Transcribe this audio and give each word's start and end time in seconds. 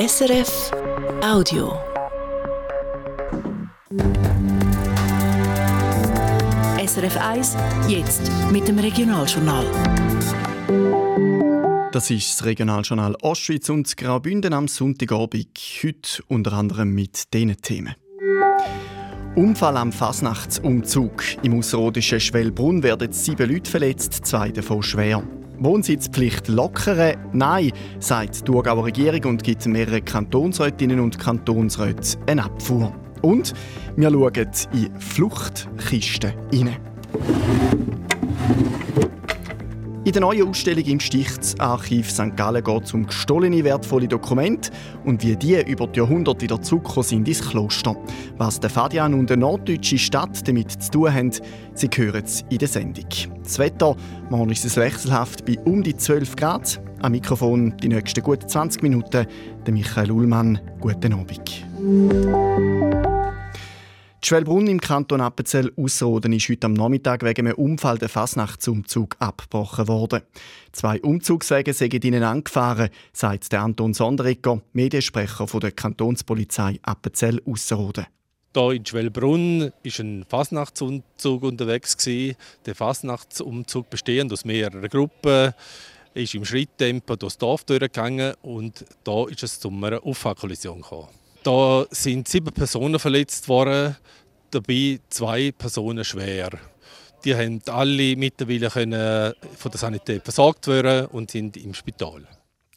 SRF 0.00 0.70
Audio. 1.22 1.78
SRF 6.86 7.16
1, 7.18 7.56
jetzt 7.86 8.32
mit 8.50 8.66
dem 8.66 8.78
Regionaljournal. 8.78 9.66
Das 11.92 12.10
ist 12.10 12.30
das 12.30 12.46
Regionaljournal 12.46 13.14
Ostschweiz 13.20 13.68
und 13.68 13.94
Graubünden 13.94 14.54
am 14.54 14.68
Sonntagabend. 14.68 15.50
Heute 15.82 16.22
unter 16.28 16.54
anderem 16.54 16.94
mit 16.94 17.34
diesen 17.34 17.60
Themen. 17.60 17.94
Unfall 19.36 19.76
am 19.76 19.92
Fasnachtsumzug. 19.92 21.22
Im 21.42 21.58
ausserrhodischen 21.58 22.20
Schwellbrunn 22.20 22.82
werden 22.82 23.12
sieben 23.12 23.52
Leute 23.52 23.70
verletzt, 23.70 24.24
zwei 24.24 24.50
davon 24.50 24.82
schwer. 24.82 25.22
Wohnsitzpflicht 25.60 26.48
lockere? 26.48 27.16
Nein, 27.32 27.72
sagt 27.98 28.40
die 28.40 28.44
Thurgauer 28.44 28.86
Regierung 28.86 29.24
und 29.24 29.44
gibt 29.44 29.66
mehrere 29.66 30.00
Kantonsrätinnen 30.00 31.00
und 31.00 31.18
Kantonsräte 31.18 32.18
eine 32.26 32.44
Abfuhr. 32.44 32.92
Und 33.20 33.52
wir 33.96 34.10
schauen 34.10 34.50
in 34.72 34.98
Fluchtkisten 34.98 36.32
hinein. 36.50 36.78
In 40.10 40.14
der 40.14 40.22
neuen 40.22 40.48
Ausstellung 40.48 40.84
im 40.86 40.98
Stichtsarchiv 40.98 42.10
St. 42.10 42.36
Gallen 42.36 42.64
geht 42.64 42.82
es 42.82 42.92
um 42.92 43.06
gestohlene 43.06 43.62
wertvolle 43.62 44.08
Dokumente 44.08 44.72
und 45.04 45.22
wie 45.22 45.36
die 45.36 45.62
über 45.62 45.86
die 45.86 46.00
Jahrhunderte 46.00 46.42
wieder 46.42 46.60
zurückgekommen 46.60 47.04
sind 47.04 47.28
ins 47.28 47.48
Kloster. 47.48 47.94
Was 48.36 48.58
der 48.58 48.70
Fadian 48.70 49.14
und 49.14 49.30
eine 49.30 49.42
norddeutsche 49.42 49.98
Stadt 49.98 50.48
damit 50.48 50.72
zu 50.82 50.90
tun 50.90 51.14
haben, 51.14 51.30
Sie 51.74 51.88
hören 51.94 52.24
es 52.24 52.44
in 52.50 52.58
der 52.58 52.66
Sendung. 52.66 53.06
Das 53.44 53.60
Wetter, 53.60 53.94
morgen 54.30 54.50
ist 54.50 54.64
es 54.64 54.76
wechselhaft 54.76 55.44
bei 55.44 55.56
um 55.60 55.80
die 55.80 55.96
12 55.96 56.34
Grad. 56.34 56.82
Am 57.02 57.12
Mikrofon 57.12 57.76
die 57.80 57.86
nächsten 57.86 58.24
guten 58.24 58.48
20 58.48 58.82
Minuten 58.82 59.28
der 59.64 59.72
Michael 59.72 60.10
Ullmann. 60.10 60.58
Guten 60.80 61.12
Abend. 61.12 62.99
Die 64.22 64.28
Schwellbrunn 64.28 64.66
im 64.66 64.82
Kanton 64.82 65.22
Appenzell 65.22 65.72
Ausserrhoden 65.78 66.34
ist 66.34 66.50
heute 66.50 66.66
am 66.66 66.74
Nachmittag 66.74 67.22
wegen 67.22 67.46
einem 67.46 67.56
Unfall 67.56 67.96
der 67.96 68.10
Fasnachtsumzug 68.10 69.16
abgebrochen 69.18 69.88
worden. 69.88 70.20
Zwei 70.72 71.00
Umzugswege 71.00 71.72
sind 71.72 72.04
ihnen 72.04 72.22
angefahren, 72.22 72.90
sagt 73.14 73.50
der 73.50 73.62
Anton 73.62 73.94
Sonderegger, 73.94 74.60
Mediensprecher 74.74 75.46
von 75.46 75.60
der 75.60 75.72
Kantonspolizei 75.72 76.78
Appenzell 76.82 77.40
Ausserrhoden. 77.46 78.08
Hier 78.54 78.72
in 78.72 78.84
Schwellbrunn 78.84 79.72
war 79.82 80.00
ein 80.00 80.26
Fasnachtsumzug 80.28 81.42
unterwegs. 81.42 81.96
Der 82.04 82.74
Fasnachtsumzug 82.74 83.88
bestehend 83.88 84.34
aus 84.34 84.44
mehreren 84.44 84.86
Gruppen 84.86 85.54
ist 86.12 86.34
im 86.34 86.44
Schritttempo 86.44 87.16
durchs 87.16 87.38
Dorf 87.38 87.64
durchgegangen 87.64 88.34
und 88.42 88.84
da 89.02 89.26
ist 89.28 89.42
es 89.44 89.58
zu 89.58 89.70
einer 89.70 90.04
Auffahrkollision 90.04 90.82
gekommen. 90.82 91.19
Da 91.42 91.86
sind 91.90 92.28
sieben 92.28 92.52
Personen 92.52 92.98
verletzt 92.98 93.48
worden, 93.48 93.96
dabei 94.50 95.00
zwei 95.08 95.52
Personen 95.52 96.04
schwer. 96.04 96.50
Die 97.24 97.34
haben 97.34 97.60
alle 97.66 98.16
mittlerweile 98.16 98.70
von 98.70 98.90
der 98.90 99.34
Sanität 99.74 100.22
versorgt 100.22 100.66
werden 100.66 101.06
und 101.06 101.30
sind 101.30 101.56
im 101.56 101.72
Spital. 101.74 102.26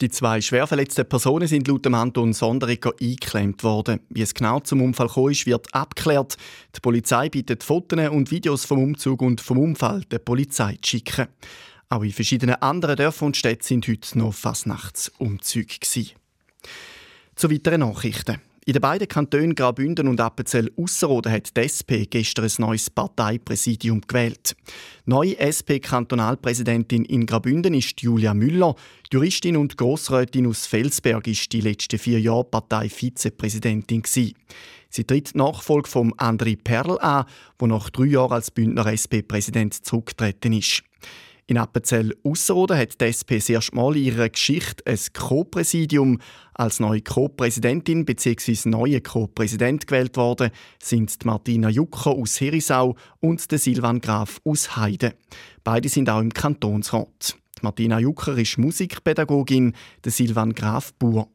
Die 0.02 0.09
zwei 0.09 0.41
schwer 0.41 0.66
verletzten 0.67 1.08
Personen 1.08 1.47
sind 1.47 1.67
laut 1.67 1.86
dem 1.86 1.94
Anton 1.94 2.34
Sonderegger 2.34 2.94
eingeklemmt 3.00 3.64
worden. 3.64 4.00
Wie 4.09 4.22
es 4.22 4.34
genau 4.34 4.59
zum 4.59 4.81
Unfall 4.81 5.08
kam, 5.08 5.25
wird 5.25 5.73
abgeklärt. 5.73 6.36
Die 6.75 6.80
Polizei 6.81 7.30
bittet 7.30 7.64
Fotos 7.64 8.09
und 8.09 8.31
Videos 8.31 8.66
vom 8.66 8.84
Umzug 8.84 9.22
und 9.22 9.39
vom 9.39 9.59
Unfall 9.59 10.02
der 10.06 10.19
Polizei 10.19 10.78
zu 10.81 10.89
schicken. 10.89 11.28
Auch 11.89 12.03
in 12.03 12.11
verschiedenen 12.11 12.56
anderen 12.56 12.95
Dörfern 12.95 13.28
und 13.28 13.38
Städten 13.38 13.64
sind 13.64 13.88
heute 13.88 14.17
noch 14.17 14.34
Fasnachtsumzüge. 14.34 15.78
Zu 17.36 17.52
weiteren 17.52 17.81
Nachrichten. 17.81 18.41
In 18.66 18.72
den 18.72 18.81
beiden 18.81 19.09
Kantonen 19.09 19.56
Graubünden 19.56 20.08
und 20.08 20.22
Appenzell 20.22 20.72
Ausserrhoden 20.78 21.33
hat 21.33 21.58
die 21.58 21.61
SP 21.67 22.08
gestern 22.09 22.45
ein 22.45 22.52
neues 22.59 22.89
Parteipräsidium 22.89 24.00
gewählt. 24.00 24.56
Neue 25.06 25.38
SP-Kantonalpräsidentin 25.38 27.03
in 27.03 27.25
Graubünden 27.25 27.73
ist 27.73 28.02
Julia 28.02 28.34
Müller. 28.34 28.75
Die 29.12 29.18
Juristin 29.18 29.57
und 29.57 29.78
Grossrätin 29.78 30.47
aus 30.47 30.66
Felsberg 30.66 31.28
ist 31.28 31.52
die 31.52 31.59
letzten 31.59 32.00
vier 32.00 32.22
Jahre 32.22 32.46
Parteivizepräsidentin 32.46 34.03
Sie 34.06 35.03
tritt 35.03 35.35
Nachfolge 35.35 35.90
von 35.90 36.13
André 36.13 36.57
Perl 36.62 37.00
an, 37.00 37.25
der 37.59 37.68
nach 37.68 37.90
drei 37.90 38.06
Jahren 38.06 38.31
als 38.31 38.50
Bündner 38.50 38.85
SP-Präsident 38.88 39.73
zurückgetreten 39.73 40.53
ist. 40.53 40.84
In 41.45 41.57
Appenzell 41.57 42.15
Ausserrhoden 42.23 42.77
hat 42.77 43.01
die 43.01 43.05
SP 43.11 43.35
das 43.35 43.49
erste 43.49 43.75
Mal 43.75 43.97
in 43.97 44.03
ihrer 44.05 44.29
Geschichte 44.29 44.81
ein 44.85 44.97
Co-Präsidium. 45.13 46.21
Als 46.53 46.79
neue 46.79 47.01
Co-Präsidentin 47.01 48.05
bzw. 48.05 48.69
neue 48.69 49.01
Co-Präsident 49.01 49.85
gewählt 49.85 50.15
worden 50.15 50.51
sind 50.81 51.25
Martina 51.25 51.69
Jucker 51.69 52.11
aus 52.11 52.39
Herisau 52.39 52.95
und 53.19 53.51
der 53.51 53.59
Silvan 53.59 53.99
Graf 53.99 54.39
aus 54.45 54.77
Heide. 54.77 55.15
Beide 55.65 55.89
sind 55.89 56.09
auch 56.09 56.21
im 56.21 56.33
Kantonsrat. 56.33 57.35
Martina 57.61 57.99
Jucker 57.99 58.37
ist 58.37 58.57
Musikpädagogin, 58.57 59.73
der 60.03 60.11
Silvan 60.11 60.53
Graf 60.53 60.93
Bauer. 60.93 61.27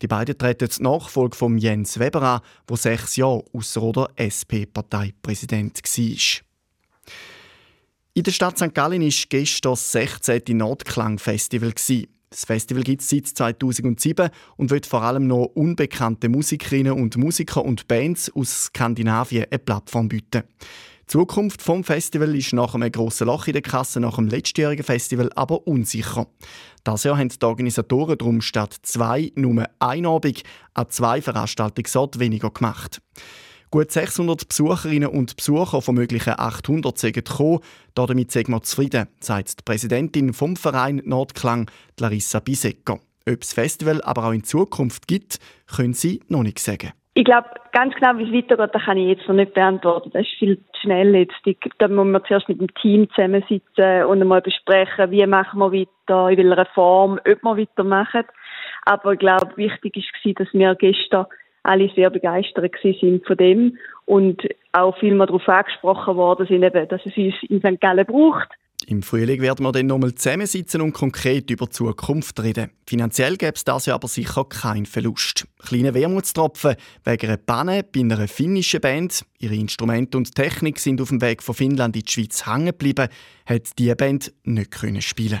Die 0.00 0.08
beiden 0.08 0.38
treten 0.38 0.68
die 0.68 0.82
Nachfolge 0.82 1.36
von 1.36 1.58
Jens 1.58 1.98
Weber 1.98 2.22
an, 2.22 2.40
der 2.68 2.76
sechs 2.76 3.16
Jahre 3.16 3.44
Ausserrhoder 3.52 4.10
SP-Parteipräsident 4.16 5.82
war. 5.82 6.45
In 8.16 8.22
der 8.22 8.32
Stadt 8.32 8.56
St. 8.56 8.72
Gallen 8.74 9.02
war 9.02 9.12
gestern 9.28 9.72
das 9.72 9.92
16. 9.92 10.56
Nordklang-Festival. 10.56 11.74
Das 12.30 12.44
Festival 12.46 12.82
gibt 12.82 13.02
es 13.02 13.10
seit 13.10 13.26
2007 13.26 14.30
und 14.56 14.70
wird 14.70 14.86
vor 14.86 15.02
allem 15.02 15.26
noch 15.26 15.50
unbekannte 15.54 16.30
Musikerinnen 16.30 16.94
und 16.94 17.18
Musiker 17.18 17.62
und 17.62 17.88
Bands 17.88 18.32
aus 18.34 18.68
Skandinavien 18.68 19.44
eine 19.50 19.58
Plattform 19.58 20.08
bieten. 20.08 20.44
Die 21.02 21.06
Zukunft 21.08 21.60
vom 21.60 21.84
Festival 21.84 22.34
ist 22.34 22.54
nach 22.54 22.74
einem 22.74 22.90
grossen 22.90 23.26
Loch 23.26 23.48
in 23.48 23.52
der 23.52 23.60
Kasse 23.60 24.00
nach 24.00 24.16
dem 24.16 24.28
letztjährigen 24.28 24.82
Festival 24.82 25.30
aber 25.34 25.66
unsicher. 25.66 26.26
Das 26.84 27.04
Jahr 27.04 27.18
haben 27.18 27.28
die 27.28 27.44
Organisatoren 27.44 28.16
darum 28.16 28.40
statt 28.40 28.74
zwei 28.80 29.30
nur 29.34 29.68
ein 29.78 30.06
Abend 30.06 30.42
an 30.72 30.88
zwei 30.88 31.20
Veranstaltungsorten 31.20 32.18
weniger 32.18 32.48
gemacht. 32.50 33.02
Gut 33.70 33.90
600 33.90 34.48
Besucherinnen 34.48 35.08
und 35.08 35.36
Besucher 35.36 35.82
von 35.82 35.96
möglichen 35.96 36.34
800 36.38 36.96
sind 36.96 37.14
gekommen. 37.14 37.60
Damit 37.94 38.30
sind 38.30 38.48
wir 38.48 38.62
zufrieden, 38.62 39.08
sagt 39.18 39.60
die 39.60 39.64
Präsidentin 39.64 40.32
vom 40.32 40.54
Verein 40.54 41.02
Nordklang, 41.04 41.68
Larissa 41.98 42.38
Bisecker. 42.38 43.00
Ob 43.28 43.42
es 43.42 43.52
Festival 43.52 44.00
aber 44.02 44.26
auch 44.28 44.32
in 44.32 44.44
Zukunft 44.44 45.08
gibt, 45.08 45.40
können 45.66 45.94
sie 45.94 46.20
noch 46.28 46.44
nicht 46.44 46.60
sagen. 46.60 46.92
Ich 47.14 47.24
glaube, 47.24 47.48
ganz 47.72 47.94
genau, 47.94 48.18
wie 48.18 48.24
es 48.24 48.32
weitergeht, 48.32 48.74
das 48.74 48.82
kann 48.82 48.98
ich 48.98 49.08
jetzt 49.08 49.26
noch 49.26 49.34
nicht 49.34 49.54
beantworten. 49.54 50.10
Das 50.12 50.22
ist 50.22 50.38
viel 50.38 50.58
zu 50.58 50.80
schnell 50.82 51.14
jetzt. 51.16 51.34
Da 51.78 51.88
muss 51.88 52.06
man 52.06 52.22
zuerst 52.28 52.48
mit 52.48 52.60
dem 52.60 52.72
Team 52.74 53.08
zusammensitzen 53.10 54.04
und 54.04 54.20
einmal 54.20 54.42
besprechen, 54.42 55.10
wie 55.10 55.26
machen 55.26 55.58
wir 55.58 55.72
weiter, 55.72 56.30
in 56.30 56.50
welcher 56.50 56.66
Form, 56.74 57.18
ob 57.18 57.42
wir 57.42 57.56
weitermachen. 57.56 58.24
Aber 58.84 59.14
ich 59.14 59.18
glaube, 59.18 59.56
wichtig 59.56 59.96
war, 59.96 60.32
dass 60.34 60.52
wir 60.52 60.74
gestern 60.76 61.26
alle 61.66 61.90
sehr 61.94 62.10
begeistert 62.10 62.74
sind 62.82 63.26
von 63.26 63.36
dem 63.36 63.78
und 64.04 64.42
auch 64.72 64.96
viel 64.98 65.14
mehr 65.14 65.26
darauf 65.26 65.48
angesprochen 65.48 66.16
worden 66.16 66.46
sind, 66.46 66.62
eben, 66.62 66.88
dass 66.88 67.00
es 67.04 67.16
uns 67.16 67.34
in 67.48 67.60
St. 67.60 67.80
Gallen 67.80 68.06
braucht. 68.06 68.48
Im 68.86 69.02
Frühling 69.02 69.40
werden 69.40 69.64
wir 69.64 69.72
dann 69.72 69.86
nochmal 69.86 70.14
zusammensitzen 70.14 70.80
und 70.80 70.92
konkret 70.92 71.50
über 71.50 71.66
die 71.66 71.72
Zukunft 71.72 72.40
reden. 72.40 72.70
Finanziell 72.86 73.36
gäbe 73.36 73.54
es 73.54 73.64
das 73.64 73.86
ja 73.86 73.94
aber 73.94 74.06
sicher 74.06 74.44
keinen 74.44 74.86
Verlust. 74.86 75.48
Kleine 75.58 75.94
Wermutstropfen 75.94 76.76
wegen 77.04 77.26
einer 77.26 77.36
Panne 77.38 77.82
bei 77.82 78.00
einer 78.00 78.28
finnischen 78.28 78.80
Band. 78.80 79.24
Ihre 79.38 79.54
Instrumente 79.54 80.18
und 80.18 80.34
Technik 80.34 80.78
sind 80.78 81.00
auf 81.00 81.08
dem 81.08 81.22
Weg 81.22 81.42
von 81.42 81.54
Finnland 81.54 81.96
in 81.96 82.02
die 82.02 82.12
Schweiz 82.12 82.46
hängen 82.46 82.66
geblieben, 82.66 83.08
hat 83.46 83.78
diese 83.78 83.96
Band 83.96 84.32
nicht 84.44 84.74
spielen 85.02 85.40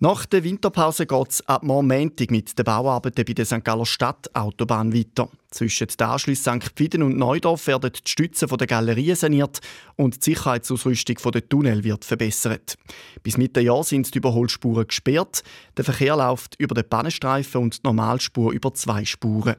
Nach 0.00 0.26
der 0.26 0.44
Winterpause 0.44 1.06
geht 1.06 1.30
es 1.30 1.48
ab 1.48 1.64
Montag 1.64 2.30
mit 2.30 2.56
den 2.56 2.64
Bauarbeiten 2.64 3.24
bei 3.24 3.32
der 3.32 3.44
St. 3.44 3.64
Galler 3.64 3.86
Stadtautobahn 3.86 4.94
weiter. 4.94 5.28
Zwischen 5.50 5.86
den 5.86 6.06
Anschlüssen 6.06 6.60
St. 6.60 6.72
Pfiden 6.76 7.02
und 7.02 7.16
Neudorf 7.16 7.66
werden 7.68 7.90
die 7.90 8.10
Stützen 8.10 8.48
der 8.48 8.66
Galerie 8.66 9.14
saniert 9.14 9.60
und 9.96 10.16
die 10.16 10.30
Sicherheitsausrüstung 10.30 11.16
der 11.32 11.48
Tunnel 11.48 11.84
wird 11.84 12.04
verbessert. 12.04 12.76
Bis 13.22 13.38
Mitte 13.38 13.60
Jahr 13.60 13.82
sind 13.82 14.12
die 14.14 14.18
Überholspuren 14.18 14.86
gesperrt. 14.86 15.42
Der 15.76 15.84
Verkehr 15.84 16.16
läuft 16.16 16.56
über 16.58 16.74
den 16.74 16.88
Pannenstreifen 16.88 17.62
und 17.62 17.78
die 17.78 17.80
Normalspur 17.84 18.52
über 18.52 18.74
zwei 18.74 19.06
Spuren. 19.06 19.56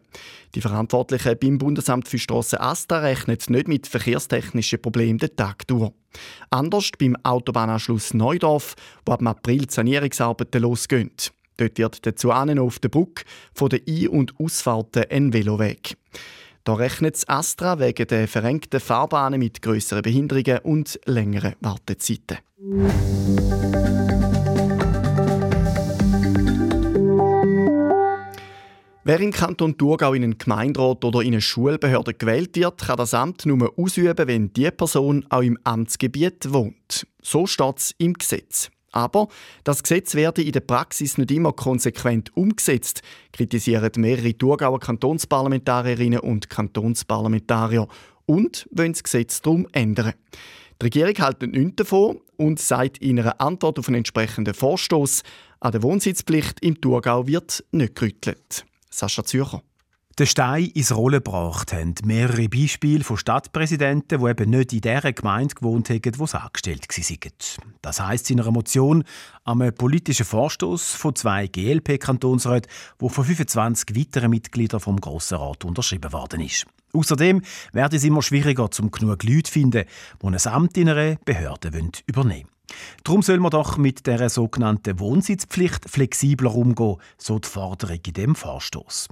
Die 0.53 0.61
Verantwortlichen 0.61 1.37
beim 1.41 1.57
Bundesamt 1.57 2.07
für 2.07 2.19
Strassen 2.19 2.59
ASTA 2.59 2.99
rechnen 2.99 3.39
nicht 3.47 3.67
mit 3.67 3.87
verkehrstechnischen 3.87 4.81
Problemen 4.81 5.17
den 5.17 5.35
Tag 5.35 5.65
durch. 5.67 5.91
Anders 6.51 6.91
beim 6.99 7.15
Autobahnanschluss 7.23 8.13
Neudorf, 8.13 8.75
wo 9.05 9.13
ab 9.13 9.25
April 9.25 9.65
die 9.65 9.73
Sanierungsarbeiten 9.73 10.61
losgehen. 10.61 11.11
Dort 11.59 11.77
wird 11.77 12.05
dazu 12.05 12.31
auf 12.31 12.79
der 12.79 12.89
Brücke 12.89 13.25
von 13.53 13.69
den 13.69 13.81
Ein- 13.85 14.07
und 14.07 14.39
Ausfahrten 14.39 15.03
ein 15.09 15.33
Veloweg. 15.33 15.97
Da 16.63 16.73
rechnet 16.75 17.15
das 17.15 17.27
Astra 17.27 17.79
wegen 17.79 18.07
der 18.07 18.27
verengten 18.27 18.79
Fahrbahnen 18.79 19.39
mit 19.39 19.61
grösseren 19.61 20.03
Behinderungen 20.03 20.59
und 20.59 20.99
längeren 21.05 21.55
Wartezeiten. 21.59 22.37
Wer 29.03 29.19
im 29.21 29.31
Kanton 29.31 29.77
Thurgau 29.77 30.13
in 30.13 30.23
einen 30.23 30.37
Gemeinderat 30.37 31.03
oder 31.03 31.21
in 31.21 31.33
eine 31.33 31.41
Schulbehörde 31.41 32.13
gewählt 32.13 32.55
wird, 32.55 32.81
kann 32.81 32.97
das 32.97 33.13
Amt 33.13 33.45
nur 33.45 33.73
ausüben, 33.77 34.27
wenn 34.27 34.53
die 34.53 34.69
Person 34.71 35.25
auch 35.29 35.41
im 35.41 35.57
Amtsgebiet 35.63 36.53
wohnt. 36.53 37.07
So 37.21 37.47
steht 37.47 37.79
es 37.79 37.95
im 37.97 38.13
Gesetz. 38.13 38.69
Aber 38.91 39.27
das 39.63 39.83
Gesetz 39.83 40.15
werde 40.15 40.41
in 40.41 40.51
der 40.51 40.61
Praxis 40.61 41.17
nicht 41.17 41.31
immer 41.31 41.53
konsequent 41.53 42.35
umgesetzt, 42.35 43.01
kritisieren 43.31 43.91
mehrere 43.97 44.37
Thurgauer 44.37 44.79
Kantonsparlamentarierinnen 44.79 46.19
und 46.19 46.49
Kantonsparlamentarier 46.49 47.87
und 48.25 48.67
wollen 48.71 48.93
das 48.93 49.03
Gesetz 49.03 49.41
darum 49.41 49.67
ändern. 49.71 50.13
Die 50.81 50.85
Regierung 50.85 51.15
hält 51.15 51.41
nichts 51.41 51.75
davon 51.77 52.21
und 52.37 52.59
sagt 52.59 52.99
in 52.99 53.19
einer 53.19 53.41
Antwort 53.41 53.79
auf 53.79 53.87
einen 53.87 53.97
entsprechenden 53.97 54.53
Vorstoß, 54.53 55.23
an 55.59 55.71
der 55.73 55.83
Wohnsitzpflicht 55.83 56.63
im 56.63 56.79
Thurgau 56.79 57.27
wird 57.27 57.65
nicht 57.71 57.95
gerüttelt. 57.95 58.65
Sascha 58.89 59.25
Zürcher. 59.25 59.61
Den 60.19 60.27
Stein 60.27 60.65
ins 60.65 60.93
Rollen 60.93 61.23
gebracht 61.23 61.71
haben 61.71 61.95
mehrere 62.03 62.49
Beispiele 62.49 63.05
von 63.05 63.15
Stadtpräsidenten, 63.15 64.19
die 64.19 64.29
eben 64.29 64.49
nicht 64.49 64.73
in 64.73 64.81
der 64.81 65.13
Gemeinde 65.13 65.55
gewohnt 65.55 65.89
haben, 65.89 66.19
wo 66.19 66.27
sie 66.27 66.37
angestellt 66.37 66.87
waren. 66.89 67.31
Das 67.81 68.01
heisst 68.01 68.29
in 68.29 68.41
einer 68.41 68.51
Motion 68.51 69.05
am 69.45 69.59
politischen 69.73 70.25
Vorstoß 70.25 70.91
von 70.91 71.15
zwei 71.15 71.47
GLP-Kantonsräten, 71.47 72.69
wo 72.99 73.07
von 73.07 73.23
25 73.23 73.95
weiteren 73.95 74.31
Mitgliedern 74.31 74.81
vom 74.81 74.99
Grossen 74.99 75.37
Rat 75.37 75.63
unterschrieben 75.63 76.11
worden 76.11 76.41
ist. 76.41 76.65
Außerdem 76.91 77.41
wird 77.71 77.93
es 77.93 78.03
immer 78.03 78.21
schwieriger, 78.21 78.69
zum 78.71 78.91
genug 78.91 79.23
Leute 79.23 79.43
zu 79.43 79.53
finden, 79.53 79.85
die 80.21 80.27
ein 80.27 80.47
Amt 80.47 80.75
in 80.75 80.89
einer 80.89 81.15
Behörde 81.23 81.69
übernehmen 81.69 82.03
wollen. 82.13 82.58
Darum 83.03 83.21
soll 83.21 83.39
man 83.39 83.51
doch 83.51 83.77
mit 83.77 84.05
der 84.07 84.29
sogenannten 84.29 84.99
Wohnsitzpflicht 84.99 85.89
flexibler 85.89 86.53
umgehen, 86.53 86.97
so 87.17 87.39
die 87.39 87.47
Forderung 87.47 87.99
in 88.05 88.13
dem 88.13 88.35
Vorstoß. 88.35 89.07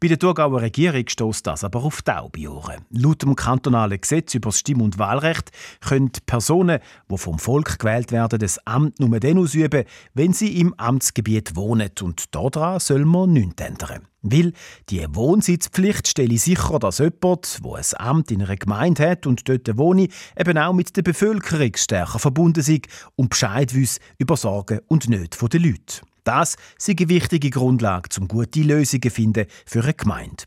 Bei 0.00 0.08
der 0.08 0.18
Thurgauer 0.18 0.62
Regierung 0.62 1.08
stößt 1.08 1.46
das 1.46 1.64
aber 1.64 1.82
auf 1.82 2.02
taube 2.02 2.48
Ohren. 2.48 2.84
Laut 2.90 3.22
dem 3.22 3.34
kantonalen 3.36 4.00
Gesetz 4.00 4.34
über 4.34 4.50
das 4.50 4.58
Stimm- 4.58 4.82
und 4.82 4.98
Wahlrecht 4.98 5.50
können 5.80 6.12
Personen, 6.26 6.80
die 7.10 7.18
vom 7.18 7.38
Volk 7.38 7.78
gewählt 7.78 8.12
werden, 8.12 8.38
das 8.38 8.64
Amt 8.66 9.00
nur 9.00 9.20
dann 9.20 9.38
ausüben, 9.38 9.84
wenn 10.14 10.32
sie 10.32 10.60
im 10.60 10.74
Amtsgebiet 10.74 11.56
wohnen. 11.56 11.90
Und 12.02 12.34
daran 12.34 12.80
soll 12.80 13.04
man 13.04 13.32
nichts 13.32 13.62
ändern. 13.62 14.09
Weil 14.22 14.52
die 14.90 15.04
Wohnsitzpflicht 15.08 16.06
stelle 16.06 16.36
sicher, 16.36 16.78
dass 16.78 16.98
jemand, 16.98 17.64
der 17.64 17.72
ein 17.72 18.06
Amt 18.06 18.30
in 18.30 18.42
einer 18.42 18.56
Gemeinde 18.56 19.08
hat 19.08 19.26
und 19.26 19.48
dort 19.48 19.78
wohne, 19.78 20.08
eben 20.36 20.58
auch 20.58 20.74
mit 20.74 20.96
der 20.96 21.02
Bevölkerung 21.02 21.72
stärker 21.74 22.18
verbunden 22.18 22.60
ist 22.60 22.86
und 23.16 23.30
Bescheid 23.30 23.74
weiß 23.74 23.98
über 24.18 24.36
Sorgen 24.36 24.80
und 24.88 25.08
Nöte 25.08 25.48
der 25.48 25.60
Leute. 25.60 26.02
Das 26.24 26.56
ist 26.78 26.88
eine 26.88 27.08
wichtige 27.08 27.50
Grundlage, 27.50 28.20
um 28.20 28.28
gute 28.28 28.60
Lösungen 28.60 29.02
zu 29.02 29.10
finden 29.10 29.46
für 29.64 29.82
eine 29.82 29.94
Gemeinde. 29.94 30.44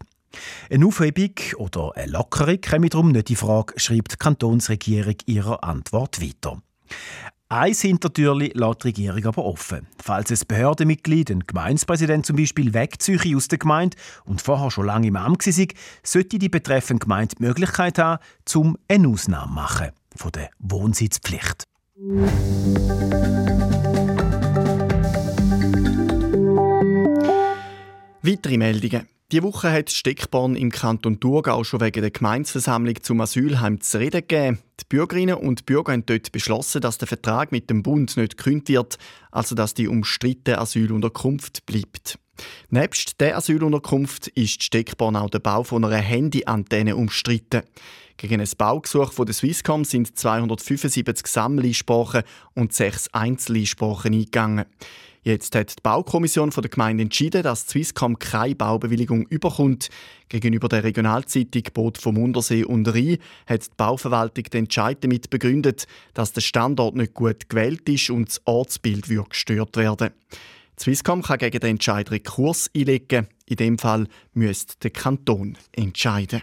Eine 0.69 0.85
Aufhebung 0.85 1.33
oder 1.57 1.95
eine 1.95 2.11
Lockerung 2.11 2.61
käme 2.61 2.89
darum 2.89 3.11
nicht 3.11 3.29
in 3.29 3.35
Frage, 3.35 3.73
schreibt 3.77 4.13
die 4.13 4.17
Kantonsregierung 4.17 5.15
ihrer 5.25 5.63
Antwort 5.63 6.21
weiter. 6.21 6.61
Ein 7.49 7.73
Hintertürli 7.73 8.51
lässt 8.55 8.83
die 8.83 8.87
Regierung 8.87 9.25
aber 9.25 9.45
offen. 9.45 9.85
Falls 10.01 10.31
ein 10.31 10.39
Behördenmitglied, 10.47 11.29
ein 11.29 11.41
Gemeindepräsident 11.41 12.25
zum 12.25 12.35
Beispiel, 12.35 12.73
wegziehe 12.73 13.37
aus 13.37 13.47
der 13.47 13.59
Gemeinde 13.59 13.95
und 14.25 14.41
vorher 14.41 14.71
schon 14.71 14.87
lange 14.87 15.07
im 15.07 15.15
Amt 15.15 15.45
war, 15.45 15.67
sollte 16.03 16.39
die 16.39 16.49
betreffende 16.49 17.03
Gemeinde 17.03 17.35
die 17.35 17.43
Möglichkeit 17.43 17.99
haben, 17.99 18.23
zum 18.45 18.77
eine 18.87 19.07
Ausnahme 19.07 19.53
machen 19.53 19.91
von 20.15 20.31
der 20.31 20.49
Wohnsitzpflicht. 20.59 21.65
Weitere 28.23 28.57
Meldungen. 28.57 29.12
Die 29.33 29.41
Woche 29.41 29.71
hat 29.71 29.89
Steckborn 29.89 30.55
im 30.55 30.69
Kanton 30.69 31.19
Thurgau 31.19 31.63
schon 31.63 31.81
wegen 31.81 32.01
der 32.01 32.11
Gemeinsversammlung 32.11 33.01
zum 33.01 33.19
Asylheim 33.19 33.81
zu 33.81 33.97
reden 33.97 34.21
gegeben. 34.21 34.59
Die 34.79 34.85
Bürgerinnen 34.87 35.37
und 35.37 35.65
Bürger 35.65 35.93
haben 35.93 36.05
dort 36.05 36.31
beschlossen, 36.31 36.81
dass 36.81 36.99
der 36.99 37.07
Vertrag 37.07 37.51
mit 37.51 37.67
dem 37.67 37.81
Bund 37.81 38.15
nicht 38.15 38.37
gekündigt 38.37 38.77
wird, 38.77 38.97
also 39.31 39.55
dass 39.55 39.73
die 39.73 39.87
umstrittene 39.87 40.59
Asylunterkunft 40.59 41.65
bleibt. 41.65 42.19
Nebst 42.69 43.19
der 43.21 43.35
Asylunterkunft 43.35 44.27
ist 44.27 44.61
Steckborn 44.61 45.15
auch 45.15 45.31
der 45.31 45.39
Bau 45.39 45.63
von 45.63 45.83
einer 45.83 45.97
Handyantenne 45.97 46.95
umstritten. 46.95 47.63
Gegen 48.17 48.39
ein 48.39 48.49
Baugesuch 48.55 49.13
von 49.13 49.25
der 49.25 49.33
Swisscom 49.33 49.83
sind 49.83 50.15
275 50.15 51.25
Sammelsprachen 51.25 52.21
und 52.53 52.71
sechs 52.71 53.11
Einzelsprachen 53.11 54.13
eingegangen. 54.13 54.65
Jetzt 55.23 55.55
hat 55.55 55.77
die 55.77 55.81
Baukommission 55.81 56.49
der 56.49 56.69
Gemeinde 56.69 57.03
entschieden, 57.03 57.43
dass 57.43 57.67
Swisscom 57.67 58.19
keine 58.19 58.55
Baubewilligung 58.55 59.25
überkommt. 59.27 59.89
Gegenüber 60.27 60.67
der 60.67 60.83
Regionalzeitung 60.83 61.63
Boot 61.73 61.97
vom 61.97 62.17
Untersee 62.17 62.65
und 62.65 62.87
Rhein 62.89 63.17
hat 63.47 63.65
die 63.65 63.71
Bauverwaltung 63.77 64.43
den 64.43 64.65
Entscheid 64.65 65.01
damit 65.01 65.29
begründet, 65.29 65.87
dass 66.13 66.33
der 66.33 66.41
Standort 66.41 66.95
nicht 66.95 67.13
gut 67.13 67.49
gewählt 67.49 67.87
ist 67.87 68.09
und 68.09 68.27
das 68.27 68.41
Ortsbild 68.45 69.07
gestört 69.29 69.77
werden 69.77 70.11
Swisscom 70.79 71.21
kann 71.21 71.37
gegen 71.37 71.59
den 71.59 71.69
Entscheid 71.71 72.09
Rekurs 72.11 72.69
einlegen. 72.75 73.27
In 73.45 73.55
dem 73.57 73.77
Fall 73.77 74.07
müsste 74.33 74.75
der 74.81 74.91
Kanton 74.91 75.57
entscheiden. 75.71 76.41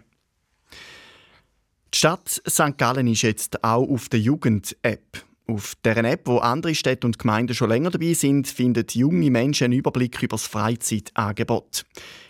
Die 1.92 1.98
Stadt 1.98 2.40
St. 2.48 2.78
Gallen 2.78 3.08
ist 3.08 3.22
jetzt 3.22 3.64
auch 3.64 3.88
auf 3.88 4.08
der 4.08 4.20
Jugend-App. 4.20 5.24
Auf 5.46 5.74
deren 5.84 6.04
App, 6.04 6.26
wo 6.26 6.38
andere 6.38 6.74
Städte 6.74 7.06
und 7.06 7.18
Gemeinden 7.18 7.54
schon 7.54 7.70
länger 7.70 7.90
dabei 7.90 8.12
sind, 8.12 8.46
finden 8.46 8.86
junge 8.92 9.30
Menschen 9.30 9.64
einen 9.64 9.78
Überblick 9.78 10.22
über 10.22 10.36
das 10.36 10.46
Freizeitangebot. 10.46 11.84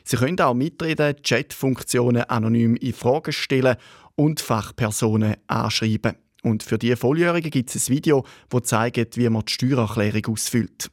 Sie 0.04 0.16
können 0.16 0.40
auch 0.40 0.54
mitreden, 0.54 1.16
Chatfunktionen 1.22 2.22
anonym 2.22 2.76
in 2.76 2.94
Fragen 2.94 3.32
stellen 3.32 3.76
und 4.16 4.40
Fachpersonen 4.40 5.36
anschreiben. 5.46 6.16
Und 6.42 6.62
für 6.62 6.78
die 6.78 6.96
Volljährigen 6.96 7.50
gibt 7.50 7.74
es 7.74 7.88
ein 7.88 7.94
Video, 7.94 8.24
das 8.48 8.62
zeigt, 8.64 9.16
wie 9.16 9.28
man 9.28 9.44
die 9.44 9.52
Steuererklärung 9.52 10.32
ausfüllt. 10.32 10.90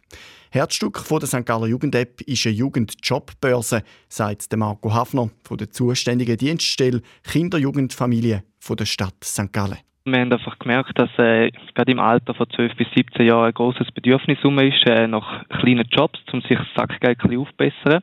Herzstück 0.52 1.00
von 1.00 1.20
der 1.20 1.28
St. 1.28 1.46
Galler 1.46 1.68
Jugend-App 1.68 2.22
ist 2.22 2.46
eine 2.46 2.56
Jugendjobbörse, 2.56 3.84
sagt 4.10 4.56
Marco 4.56 4.94
Hafner 4.94 5.30
von 5.44 5.58
der 5.58 5.72
zuständigen 5.72 6.38
Dienststelle 6.38 7.02
Kinder, 7.24 7.58
Jugend, 7.58 7.94
Familie 7.94 8.44
der 8.70 8.86
Stadt 8.86 9.16
St. 9.24 9.52
Gallen. 9.54 9.78
Wir 10.10 10.22
haben 10.22 10.32
einfach 10.32 10.58
gemerkt, 10.58 10.98
dass 10.98 11.10
äh, 11.18 11.52
gerade 11.76 11.92
im 11.92 12.00
Alter 12.00 12.34
von 12.34 12.50
12 12.50 12.78
bis 12.78 12.88
17 12.96 13.26
Jahren 13.26 13.48
ein 13.48 13.54
großes 13.54 13.92
Bedürfnis 13.92 14.38
ist 14.40 14.90
äh, 14.90 15.06
nach 15.06 15.44
kleinen 15.50 15.86
Jobs, 15.92 16.18
um 16.32 16.40
sich 16.40 16.58
das 16.58 16.68
Sackgeld 16.78 17.20
aufzubessern. 17.22 18.02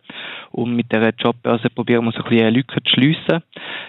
Und 0.50 0.76
mit 0.76 0.92
dieser 0.92 1.14
Jobbörse 1.14 1.70
probieren 1.70 2.04
wir 2.04 2.12
so 2.12 2.18
ein 2.18 2.24
bisschen 2.24 2.46
eine 2.46 2.56
Lücke 2.56 2.82
zu 2.82 2.92
schliessen. 2.92 3.42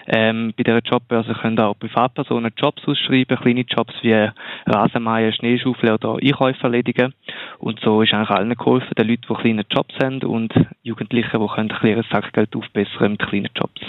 Ähm, 0.06 0.54
bei 0.56 0.62
dieser 0.62 0.80
Jobbörse 0.82 1.34
können 1.34 1.60
auch 1.60 1.78
Privatpersonen 1.78 2.52
Jobs 2.56 2.82
ausschreiben, 2.86 3.36
kleine 3.36 3.66
Jobs 3.68 3.92
wie 4.00 4.30
Rasenmähen, 4.64 5.34
Schneeschaufel 5.34 5.92
oder 5.92 6.14
Einkäufe 6.14 6.62
erledigen. 6.62 7.12
Und 7.58 7.80
so 7.80 8.00
ist 8.00 8.14
eigentlich 8.14 8.30
allen 8.30 8.54
geholfen, 8.54 8.94
den 8.96 9.08
Leuten, 9.08 9.26
die 9.28 9.34
kleine 9.34 9.66
Jobs 9.70 9.94
haben 10.02 10.22
und 10.22 10.54
Jugendlichen, 10.82 11.38
die 11.38 11.48
können 11.48 11.70
ein 11.70 11.80
bisschen 11.80 12.04
Sackgeld 12.10 12.56
aufbessern 12.56 13.12
mit 13.12 13.28
kleinen 13.28 13.50
Jobs. 13.54 13.82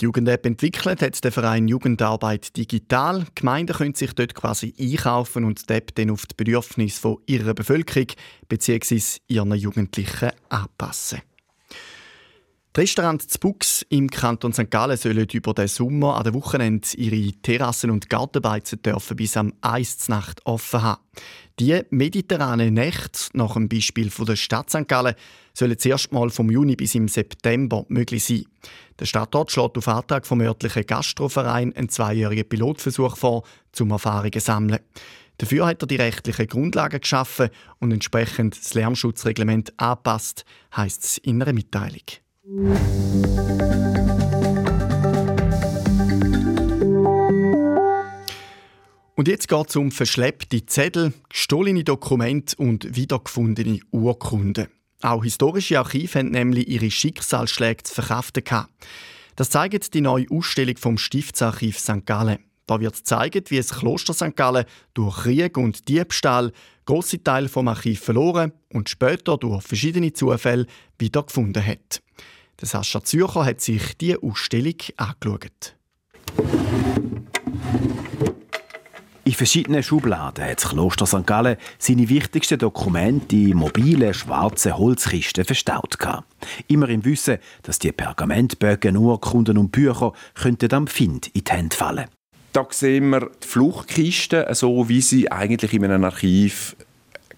Die 0.00 0.04
Jugend-App 0.04 0.46
entwickelt 0.46 1.02
hat 1.02 1.24
der 1.24 1.32
Verein 1.32 1.66
Jugendarbeit 1.66 2.56
Digital. 2.56 3.24
Die 3.24 3.34
Gemeinden 3.34 3.76
können 3.76 3.94
sich 3.94 4.12
dort 4.12 4.32
quasi 4.32 4.72
einkaufen 4.78 5.44
und 5.44 5.68
die 5.68 5.74
App 5.74 5.92
dann 5.96 6.10
auf 6.10 6.24
die 6.24 6.36
Bedürfnisse 6.36 7.16
ihrer 7.26 7.52
Bevölkerung 7.52 8.06
bzw. 8.48 9.18
ihren 9.26 9.52
Jugendlichen 9.54 10.30
anpassen. 10.50 11.22
Die 12.78 12.82
Restaurants 12.82 13.38
Bux 13.38 13.84
im 13.88 14.08
Kanton 14.08 14.52
St. 14.52 14.70
Gallen 14.70 14.96
sollen 14.96 15.26
über 15.32 15.52
den 15.52 15.66
Sommer 15.66 16.14
an 16.14 16.22
den 16.22 16.34
Wochenende 16.34 16.86
ihre 16.96 17.32
Terrassen 17.42 17.90
und 17.90 18.08
Gartenbeizen 18.08 18.80
dürfen 18.80 19.16
bis 19.16 19.36
am 19.36 19.52
1. 19.62 20.08
Nacht 20.08 20.46
offen 20.46 20.82
haben. 20.82 21.02
Die 21.58 21.82
mediterrane 21.90 22.70
Nächte, 22.70 23.30
nach 23.32 23.54
dem 23.54 23.68
Beispiel 23.68 24.12
von 24.12 24.26
der 24.26 24.36
Stadt 24.36 24.70
St. 24.70 24.86
Gallen, 24.86 25.16
sollen 25.54 25.76
zuerst 25.76 26.12
mal 26.12 26.30
vom 26.30 26.52
Juni 26.52 26.76
bis 26.76 26.94
im 26.94 27.08
September 27.08 27.84
möglich 27.88 28.24
sein. 28.24 28.44
Der 29.00 29.06
Stadtrat 29.06 29.50
schlägt 29.50 29.76
auf 29.76 29.88
Antrag 29.88 30.24
vom 30.24 30.40
örtlichen 30.40 30.86
Gastroverein 30.86 31.74
einen 31.74 31.88
zweijährigen 31.88 32.48
Pilotversuch 32.48 33.16
vor, 33.16 33.42
zum 33.72 33.90
Erfahrungen 33.90 34.30
zu 34.34 34.38
sammeln. 34.38 34.78
Dafür 35.38 35.66
hat 35.66 35.82
er 35.82 35.88
die 35.88 35.96
rechtlichen 35.96 36.46
Grundlagen 36.46 37.00
geschaffen 37.00 37.48
und 37.80 37.90
entsprechend 37.90 38.56
das 38.56 38.74
Lärmschutzreglement 38.74 39.72
angepasst, 39.80 40.44
heisst 40.76 41.02
es 41.02 41.18
in 41.18 41.42
einer 41.42 41.52
Mitteilung. 41.52 42.04
Und 42.50 42.78
jetzt 49.26 49.48
geht 49.48 49.68
es 49.68 49.76
um 49.76 49.90
verschleppte 49.90 50.64
Zettel, 50.64 51.12
gestohlene 51.28 51.84
Dokumente 51.84 52.56
und 52.56 52.96
wiedergefundene 52.96 53.80
Urkunden. 53.90 54.68
Auch 55.02 55.24
historische 55.24 55.78
Archive 55.78 56.20
haben 56.20 56.30
nämlich 56.30 56.68
ihre 56.68 56.90
Schicksalsschläge 56.90 57.82
zu 57.82 57.94
verkraften. 57.94 58.42
Das 59.36 59.50
zeigt 59.50 59.92
die 59.92 60.00
neue 60.00 60.24
Ausstellung 60.30 60.78
vom 60.78 60.96
Stiftsarchiv 60.96 61.78
St. 61.78 62.06
Gallen. 62.06 62.38
Da 62.66 62.80
wird 62.80 62.96
gezeigt, 62.96 63.50
wie 63.50 63.58
das 63.58 63.74
Kloster 63.74 64.14
St. 64.14 64.36
Gallen 64.36 64.64
durch 64.94 65.18
Krieg 65.18 65.58
und 65.58 65.86
Diebstahl 65.86 66.52
große 66.86 67.22
Teile 67.22 67.50
vom 67.50 67.68
Archiv 67.68 68.00
verloren 68.00 68.54
und 68.72 68.88
später 68.88 69.36
durch 69.36 69.64
verschiedene 69.64 70.14
Zufälle 70.14 70.64
wiedergefunden 70.98 71.66
hat. 71.66 72.00
Der 72.60 72.66
Sascha 72.66 73.04
Zürcher 73.04 73.44
hat 73.44 73.60
sich 73.60 73.96
diese 73.98 74.20
Ausstellung 74.20 74.74
angeschaut. 74.96 75.76
In 79.22 79.32
verschiedenen 79.32 79.84
Schubladen 79.84 80.44
hat 80.44 80.62
das 80.64 80.70
Kloster 80.70 81.06
St. 81.06 81.24
Gallen 81.24 81.56
seine 81.78 82.08
wichtigsten 82.08 82.58
Dokumente 82.58 83.36
in 83.36 83.58
mobilen, 83.58 84.12
schwarzen 84.12 84.76
Holzkisten 84.76 85.44
verstaut. 85.44 85.98
Immer 86.66 86.88
im 86.88 87.04
Wissen, 87.04 87.38
dass 87.62 87.78
die 87.78 87.92
Pergamentbögen, 87.92 88.96
Urkunden 88.96 89.56
und 89.56 89.70
Bücher 89.70 90.12
könnten 90.34 90.72
am 90.72 90.88
Find 90.88 91.28
in 91.28 91.44
die 91.44 91.52
Hände 91.52 91.76
fallen. 91.76 92.06
Da 92.52 92.66
sehen 92.70 93.10
wir 93.10 93.30
die 93.40 93.46
Fluchtkisten, 93.46 94.52
so 94.54 94.88
wie 94.88 95.02
sie 95.02 95.30
eigentlich 95.30 95.74
in 95.74 95.84
einem 95.84 96.02
Archiv 96.02 96.74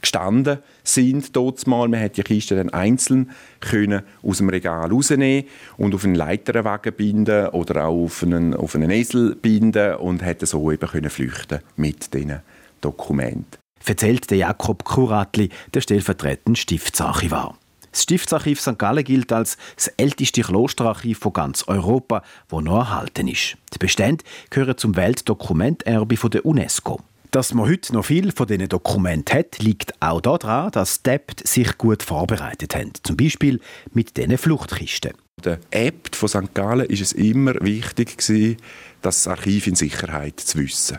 gestanden 0.00 0.59
sind 0.83 1.35
mal. 1.66 1.88
Man 1.88 2.00
hat 2.00 2.16
die 2.16 2.23
Kiste 2.23 2.57
dann 2.57 2.71
einzeln 2.71 3.30
können 3.61 4.02
aus 4.23 4.38
dem 4.38 4.49
Regal 4.49 4.90
rausnehmen 4.90 5.45
und 5.76 5.95
auf 5.95 6.04
einen 6.04 6.14
Leiterwagen 6.14 6.92
binden 6.92 7.49
oder 7.49 7.87
auch 7.87 8.04
auf 8.04 8.23
einen, 8.23 8.54
auf 8.54 8.75
einen 8.75 8.90
Esel 8.90 9.37
binden 9.37 9.97
und 9.97 10.23
hätte 10.23 10.47
so 10.47 10.71
eben 10.71 10.88
können 10.88 11.11
flüchten 11.11 11.61
mit 11.76 12.12
diesen 12.14 12.40
Dokumenten. 12.80 13.59
Erzählt 13.85 14.30
der 14.30 14.38
Jakob 14.38 14.85
Kuratli, 14.85 15.49
der 15.75 15.80
stellvertretende 15.80 16.59
Stiftsarchivar. 16.59 17.57
Das 17.92 18.04
Stiftsarchiv 18.04 18.61
St. 18.61 18.78
Gallen 18.78 19.02
gilt 19.02 19.33
als 19.33 19.57
das 19.75 19.88
älteste 19.97 20.42
Klosterarchiv 20.42 21.19
von 21.19 21.33
ganz 21.33 21.64
Europa, 21.66 22.23
das 22.49 22.62
noch 22.62 22.78
erhalten 22.78 23.26
ist. 23.26 23.57
Die 23.75 23.78
Bestände 23.78 24.25
gehören 24.50 24.76
zum 24.76 24.95
Weltdokumenterbe 24.97 26.16
der 26.30 26.47
UNESCO. 26.47 27.00
Dass 27.30 27.54
man 27.54 27.68
heute 27.68 27.92
noch 27.92 28.06
viel 28.06 28.32
von 28.32 28.49
diesen 28.49 28.68
Dokumenten 28.68 29.38
hat, 29.38 29.60
liegt 29.60 29.92
auch 30.02 30.20
daran, 30.20 30.72
dass 30.72 31.02
die 31.02 31.10
Abt 31.10 31.46
sich 31.46 31.78
gut 31.78 32.02
vorbereitet 32.02 32.75
haben. 32.75 32.90
Zum 33.04 33.16
Beispiel 33.16 33.60
mit 33.92 34.16
diesen 34.16 34.37
Fluchtkisten. 34.37 35.12
Der 35.44 35.60
Abt 35.72 36.16
von 36.16 36.28
St. 36.28 36.54
Gallen 36.54 36.87
ist 36.87 37.00
es 37.00 37.12
immer 37.12 37.54
wichtig 37.60 38.18
gewesen, 38.18 38.56
das 39.00 39.28
Archiv 39.28 39.68
in 39.68 39.76
Sicherheit 39.76 40.40
zu 40.40 40.58
wissen. 40.58 40.99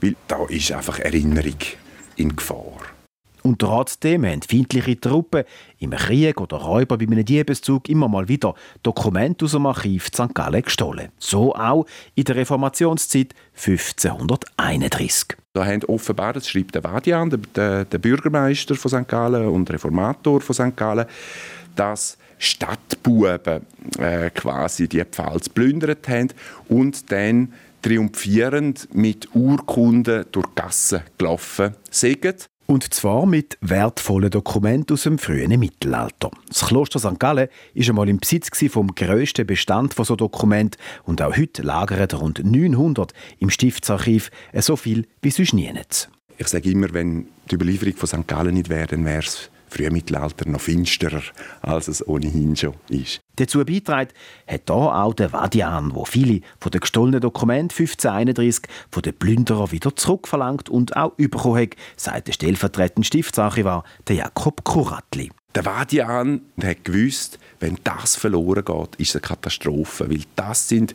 Weil 0.00 0.14
da 0.28 0.46
ist 0.46 0.70
einfach 0.70 1.00
Erinnerung 1.00 1.58
in 2.14 2.36
Gefahr. 2.36 2.93
Und 3.46 3.58
trotzdem 3.58 4.24
haben 4.24 4.40
feindliche 4.40 4.98
Truppen 4.98 5.44
im 5.78 5.90
Krieg 5.90 6.40
oder 6.40 6.56
Räuber 6.56 6.96
bei 6.96 7.04
einem 7.04 7.26
Diebeszug 7.26 7.90
immer 7.90 8.08
mal 8.08 8.26
wieder 8.26 8.54
Dokumente 8.82 9.44
aus 9.44 9.52
dem 9.52 9.66
Archiv 9.66 10.06
St. 10.06 10.34
Gallen 10.34 10.62
gestohlen. 10.62 11.10
So 11.18 11.54
auch 11.54 11.84
in 12.14 12.24
der 12.24 12.36
Reformationszeit 12.36 13.34
1531. 13.54 15.36
Da 15.52 15.66
haben 15.66 15.84
offenbar, 15.84 16.32
das 16.32 16.48
schreibt 16.48 16.74
der 16.74 16.84
Vadian, 16.84 17.38
der, 17.54 17.84
der, 17.84 17.98
Bürgermeister 17.98 18.76
von 18.76 18.90
St. 18.90 19.08
Gallen 19.08 19.46
und 19.46 19.70
Reformator 19.70 20.40
von 20.40 20.54
St. 20.54 20.74
Gallen, 20.74 21.04
dass 21.76 22.16
Stadtbuben 22.38 23.60
äh, 23.98 24.30
quasi 24.30 24.88
die 24.88 25.04
Pfalz 25.04 25.50
plündert 25.50 26.08
haben 26.08 26.28
und 26.70 27.12
dann 27.12 27.52
triumphierend 27.82 28.88
mit 28.94 29.28
Urkunden 29.34 30.24
durch 30.32 30.46
die 30.46 30.54
Gassen 30.54 31.02
gelaufen 31.18 31.74
sind. 31.90 32.48
Und 32.66 32.94
zwar 32.94 33.26
mit 33.26 33.58
wertvollen 33.60 34.30
Dokumenten 34.30 34.94
aus 34.94 35.02
dem 35.02 35.18
frühen 35.18 35.58
Mittelalter. 35.60 36.30
Das 36.48 36.64
Kloster 36.66 36.98
St. 36.98 37.20
Gallen 37.20 37.48
war 37.74 37.88
einmal 37.88 38.08
im 38.08 38.18
Besitz 38.18 38.50
vom 38.70 38.94
grössten 38.94 39.46
Bestand 39.46 39.92
von 39.92 40.06
so 40.06 40.16
Dokumenten 40.16 40.80
und 41.04 41.20
auch 41.20 41.36
heute 41.36 41.62
lagern 41.62 42.08
rund 42.18 42.42
900 42.42 43.12
im 43.38 43.50
Stiftsarchiv, 43.50 44.30
so 44.54 44.76
viel 44.76 45.06
wie 45.20 45.30
sonst 45.30 45.52
nie. 45.52 45.70
Ich 46.38 46.48
sage 46.48 46.70
immer, 46.70 46.92
wenn 46.94 47.26
die 47.50 47.56
Überlieferung 47.56 47.96
von 47.96 48.08
St. 48.08 48.26
Gallen 48.26 48.54
nicht 48.54 48.70
wäre, 48.70 48.86
dann 48.86 49.04
wäre 49.04 49.20
es 49.20 49.50
Frühmittelalter 49.74 50.48
noch 50.48 50.60
finsterer, 50.60 51.22
als 51.62 51.88
es 51.88 52.06
ohnehin 52.06 52.56
schon 52.56 52.74
ist. 52.88 53.20
Dazu 53.36 53.64
beitragen 53.64 54.10
hat 54.46 54.62
hier 54.66 54.76
auch 54.76 55.14
der 55.14 55.32
Vadian, 55.32 55.94
wo 55.94 56.04
viele 56.04 56.40
von 56.60 56.70
den 56.70 56.80
gestohlenen 56.80 57.20
Dokumenten 57.20 57.76
1531 57.76 58.62
von 58.90 59.02
den 59.02 59.14
Plünderern 59.14 59.72
wieder 59.72 59.94
zurückverlangt 59.96 60.68
und 60.68 60.96
auch 60.96 61.12
bekommen 61.16 61.62
hat, 61.62 61.76
sagt 61.96 62.28
der 62.28 62.32
stellvertretende 62.32 63.06
Stiftsarchivar 63.06 63.84
der 64.06 64.16
Jakob 64.16 64.64
Kuratli. 64.64 65.30
Der 65.54 65.64
Vadian 65.64 66.42
hat 66.62 66.84
gewusst, 66.84 67.38
wenn 67.60 67.78
das 67.84 68.16
verloren 68.16 68.64
geht, 68.64 68.96
ist 68.96 69.10
es 69.10 69.16
eine 69.16 69.22
Katastrophe, 69.22 70.10
weil 70.10 70.22
das 70.36 70.68
sind 70.68 70.94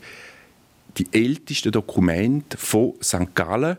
die 0.98 1.08
ältesten 1.12 1.72
Dokumente 1.72 2.58
von 2.58 2.94
St. 3.02 3.34
Gallen 3.36 3.78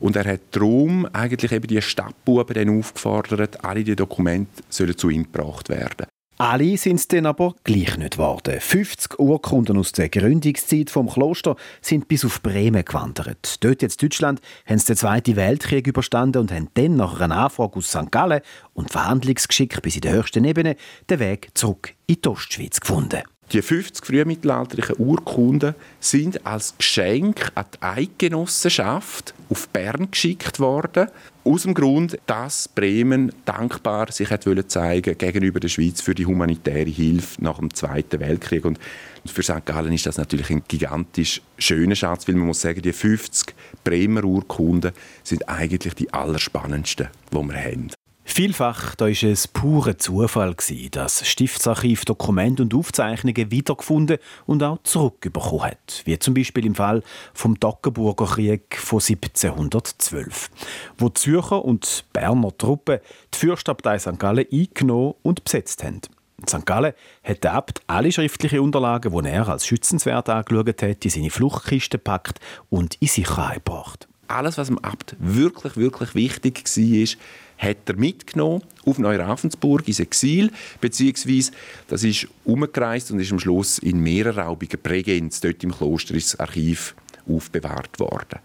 und 0.00 0.16
er 0.16 0.24
hat 0.24 0.40
darum 0.52 1.06
eigentlich 1.12 1.52
eben 1.52 1.66
die 1.66 1.82
Stadtbuben 1.82 2.78
aufgefordert, 2.78 3.64
alle 3.64 3.84
die 3.84 3.96
Dokumente 3.96 4.62
sollen 4.68 4.96
zu 4.96 5.10
ihm 5.10 5.24
gebracht 5.24 5.68
werden. 5.68 6.06
Alle 6.38 6.76
sind 6.76 6.96
es 6.96 7.06
dann 7.06 7.26
aber 7.26 7.54
gleich 7.62 7.96
nicht 7.98 8.14
geworden. 8.14 8.58
50 8.58 9.20
Urkunden 9.20 9.78
aus 9.78 9.92
der 9.92 10.08
Gründungszeit 10.08 10.90
vom 10.90 11.08
Kloster 11.08 11.54
sind 11.80 12.08
bis 12.08 12.24
auf 12.24 12.42
Bremen 12.42 12.84
gewandert. 12.84 13.62
Dort 13.62 13.80
jetzt 13.80 14.02
Deutschland 14.02 14.40
haben 14.66 14.78
sie 14.78 14.86
den 14.86 14.96
Zweiten 14.96 15.36
Weltkrieg 15.36 15.86
überstanden 15.86 16.40
und 16.40 16.50
haben 16.50 16.68
dann 16.74 16.96
nach 16.96 17.20
einer 17.20 17.36
Anfrage 17.36 17.76
aus 17.76 17.90
St. 17.90 18.10
Gallen 18.10 18.40
und 18.74 18.90
Verhandlungsgeschick 18.90 19.80
bis 19.82 19.94
in 19.94 20.00
die 20.00 20.10
höchsten 20.10 20.44
Ebene 20.44 20.74
den 21.08 21.20
Weg 21.20 21.50
zurück 21.54 21.94
in 22.08 22.16
die 22.20 22.28
Ostschweiz 22.28 22.80
gefunden. 22.80 23.22
Die 23.52 23.60
50 23.60 24.06
frühmittelalterlichen 24.06 24.96
Urkunden 24.96 25.74
sind 26.00 26.46
als 26.46 26.74
Geschenk 26.78 27.52
an 27.54 27.66
die 27.74 27.82
Eidgenossenschaft 27.82 29.34
auf 29.50 29.68
Bern 29.68 30.10
geschickt 30.10 30.58
worden. 30.58 31.08
Aus 31.44 31.64
dem 31.64 31.74
Grund, 31.74 32.16
dass 32.24 32.66
Bremen 32.68 33.30
dankbar 33.44 34.10
sich 34.10 34.30
hat 34.30 34.46
zeigen 34.68 35.18
gegenüber 35.18 35.60
der 35.60 35.68
Schweiz 35.68 36.00
für 36.00 36.14
die 36.14 36.24
humanitäre 36.24 36.88
Hilfe 36.88 37.44
nach 37.44 37.58
dem 37.58 37.74
Zweiten 37.74 38.20
Weltkrieg. 38.20 38.64
Und 38.64 38.78
für 39.26 39.42
St. 39.42 39.66
Gallen 39.66 39.92
ist 39.92 40.06
das 40.06 40.16
natürlich 40.16 40.48
ein 40.48 40.62
gigantisch 40.66 41.42
schöner 41.58 41.94
Schatz, 41.94 42.26
weil 42.26 42.36
man 42.36 42.46
muss 42.46 42.62
sagen, 42.62 42.80
die 42.80 42.94
50 42.94 43.54
Bremer 43.84 44.24
Urkunden 44.24 44.92
sind 45.24 45.46
eigentlich 45.46 45.94
die 45.94 46.10
allerspannendsten, 46.10 47.08
die 47.30 47.36
wir 47.36 47.54
haben. 47.54 47.90
Vielfach 48.34 48.94
da 48.94 49.08
ist 49.08 49.24
es 49.24 49.46
purer 49.46 49.98
Zufall 49.98 50.54
dass 50.54 51.18
das 51.18 51.28
Stiftsarchiv 51.28 52.06
Dokumente 52.06 52.62
und 52.62 52.72
Aufzeichnungen 52.72 53.50
wiedergefunden 53.50 54.16
und 54.46 54.62
auch 54.62 54.78
zurückbekommen 54.84 55.64
hat, 55.64 56.00
wie 56.06 56.18
zum 56.18 56.32
Beispiel 56.32 56.64
im 56.64 56.74
Fall 56.74 57.02
vom 57.34 57.60
Toggenburger 57.60 58.24
Krieg 58.24 58.78
von 58.78 59.00
1712, 59.00 60.48
wo 60.96 61.10
die 61.10 61.20
Zürcher 61.20 61.62
und 61.62 62.06
Berner 62.14 62.56
Truppen 62.56 63.00
die 63.34 63.38
Fürstabtei 63.38 63.98
St. 63.98 64.18
Gallen 64.18 64.46
eingenommen 64.50 65.12
und 65.20 65.44
besetzt 65.44 65.84
haben. 65.84 66.00
St. 66.48 66.64
Gallen 66.64 66.94
hat 67.22 67.44
der 67.44 67.52
Abt 67.52 67.82
alle 67.86 68.12
schriftlichen 68.12 68.60
Unterlagen, 68.60 69.12
die 69.12 69.28
er 69.28 69.46
als 69.46 69.66
schützenswert 69.66 70.30
angeschaut 70.30 70.80
hat, 70.82 71.04
in 71.04 71.10
seine 71.10 71.28
Fluchtkiste 71.28 71.98
gepackt 71.98 72.40
und 72.70 72.94
in 72.94 73.08
Sicherheit 73.08 73.66
gebracht. 73.66 74.08
Alles, 74.28 74.56
was 74.56 74.68
dem 74.68 74.78
Abt 74.78 75.16
wirklich, 75.18 75.76
wirklich 75.76 76.14
wichtig 76.14 76.64
war, 76.64 77.18
hat 77.62 77.88
er 77.88 77.96
mitgenommen 77.96 78.62
auf 78.84 78.98
Neuravensburg 78.98 79.86
ins 79.86 80.00
Exil, 80.00 80.50
beziehungsweise 80.80 81.52
das 81.88 82.02
ist 82.02 82.26
umgereist 82.44 83.10
und 83.10 83.20
ist 83.20 83.32
am 83.32 83.38
Schluss 83.38 83.78
in 83.78 84.00
mehrerraubiger 84.00 84.78
Prägenz 84.78 85.40
dort 85.40 85.62
im 85.62 85.72
Kloster 85.72 86.14
ins 86.14 86.38
Archiv 86.38 86.94
aufbewahrt 87.28 88.00
worden. 88.00 88.40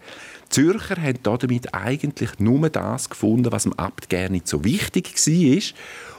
Die 0.46 0.48
Zürcher 0.50 1.02
haben 1.02 1.18
damit 1.22 1.74
eigentlich 1.74 2.38
nur 2.38 2.70
das 2.70 3.10
gefunden, 3.10 3.52
was 3.52 3.64
dem 3.64 3.72
Abt 3.74 4.08
gerne 4.08 4.30
nicht 4.30 4.48
so 4.48 4.64
wichtig 4.64 5.14
war 5.14 5.62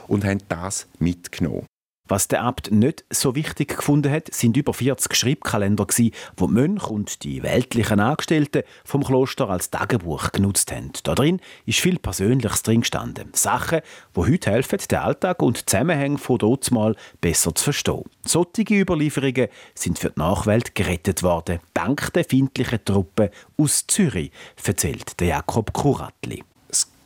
und 0.08 0.24
haben 0.24 0.40
das 0.48 0.86
mitgenommen. 0.98 1.66
Was 2.10 2.26
der 2.26 2.42
Abt 2.42 2.72
nicht 2.72 3.04
so 3.08 3.36
wichtig 3.36 3.76
gefunden 3.76 4.10
hat, 4.10 4.34
sind 4.34 4.56
über 4.56 4.74
40 4.74 5.14
Schreibkalender, 5.14 5.86
die 5.96 6.10
Mönche 6.40 6.88
und 6.88 7.22
die 7.22 7.44
weltlichen 7.44 8.00
Angestellten 8.00 8.64
vom 8.84 9.04
Kloster 9.04 9.48
als 9.48 9.70
Tagebuch 9.70 10.32
genutzt 10.32 10.72
haben. 10.72 10.90
Da 11.04 11.14
drin 11.14 11.38
ist 11.66 11.78
viel 11.78 12.00
Persönliches 12.00 12.64
drin 12.64 12.80
gestanden. 12.80 13.28
Sachen, 13.32 13.82
die 14.16 14.20
heute 14.20 14.50
helfen, 14.50 14.80
den 14.90 14.98
Alltag 14.98 15.40
und 15.40 15.60
die 15.60 15.66
Zusammenhänge 15.66 16.18
von 16.18 16.38
dort 16.38 16.68
mal 16.72 16.96
besser 17.20 17.54
zu 17.54 17.62
verstehen. 17.62 18.02
Solche 18.22 18.74
Überlieferungen 18.74 19.46
sind 19.76 20.00
für 20.00 20.10
die 20.10 20.18
Nachwelt 20.18 20.74
gerettet 20.74 21.22
worden, 21.22 21.60
dank 21.74 22.12
der 22.14 22.24
feindlichen 22.24 22.84
Truppen 22.84 23.28
aus 23.56 23.86
Zürich, 23.86 24.32
erzählt 24.64 25.20
der 25.20 25.28
Jakob 25.28 25.72
Kuratli 25.72 26.42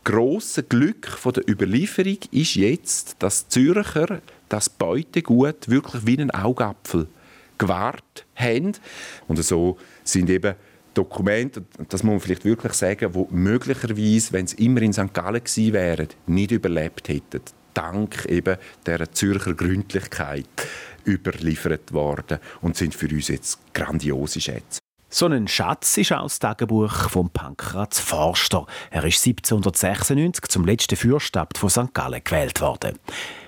große 0.05 0.63
Glück 0.65 1.09
von 1.09 1.33
der 1.33 1.49
Überlieferung 1.49 2.19
ist 2.31 2.55
jetzt, 2.55 3.17
dass 3.19 3.49
die 3.49 3.49
Zürcher 3.49 4.21
das 4.49 4.69
Beutegut 4.69 5.69
wirklich 5.69 6.07
wie 6.07 6.19
einen 6.19 6.31
Augapfel 6.31 7.09
gewahrt 7.59 8.27
haben. 8.35 8.73
Und 9.29 9.43
so 9.43 9.79
sind 10.03 10.31
eben 10.31 10.55
Dokumente, 10.95 11.65
das 11.89 12.03
muss 12.03 12.13
man 12.13 12.21
vielleicht 12.21 12.45
wirklich 12.45 12.73
sagen, 12.75 13.15
wo 13.15 13.27
möglicherweise, 13.31 14.33
wenn 14.33 14.45
es 14.45 14.53
immer 14.55 14.81
in 14.83 14.93
St. 14.93 15.13
Gallen 15.13 15.43
gewesen 15.43 15.73
wären, 15.73 16.09
nicht 16.27 16.53
überlebt 16.53 17.09
hätten. 17.09 17.43
Dank 17.75 18.27
eben 18.27 18.57
der 18.87 19.13
Zürcher 19.13 19.55
Gründlichkeit 19.55 20.47
überliefert 21.05 21.93
worden 21.93 22.39
und 22.61 22.77
sind 22.77 22.95
für 22.95 23.09
uns 23.09 23.29
jetzt 23.29 23.59
grandiose 23.75 24.41
Schätze. 24.41 24.84
So 25.17 25.27
ein 25.27 25.47
Schatz 25.47 25.97
ist 25.97 26.11
auch 26.11 26.25
das 26.25 26.41
Tagebuch 26.41 27.09
von 27.09 27.31
Pankraz 27.31 28.01
Forster. 28.01 28.67
Er 28.91 29.05
ist 29.05 29.25
1796 29.25 30.47
zum 30.49 30.65
letzten 30.65 30.97
Fürstabt 30.97 31.57
von 31.57 31.71
St. 31.71 31.95
Gallen 31.95 32.21
gewählt 32.25 32.61
worden. 32.61 32.99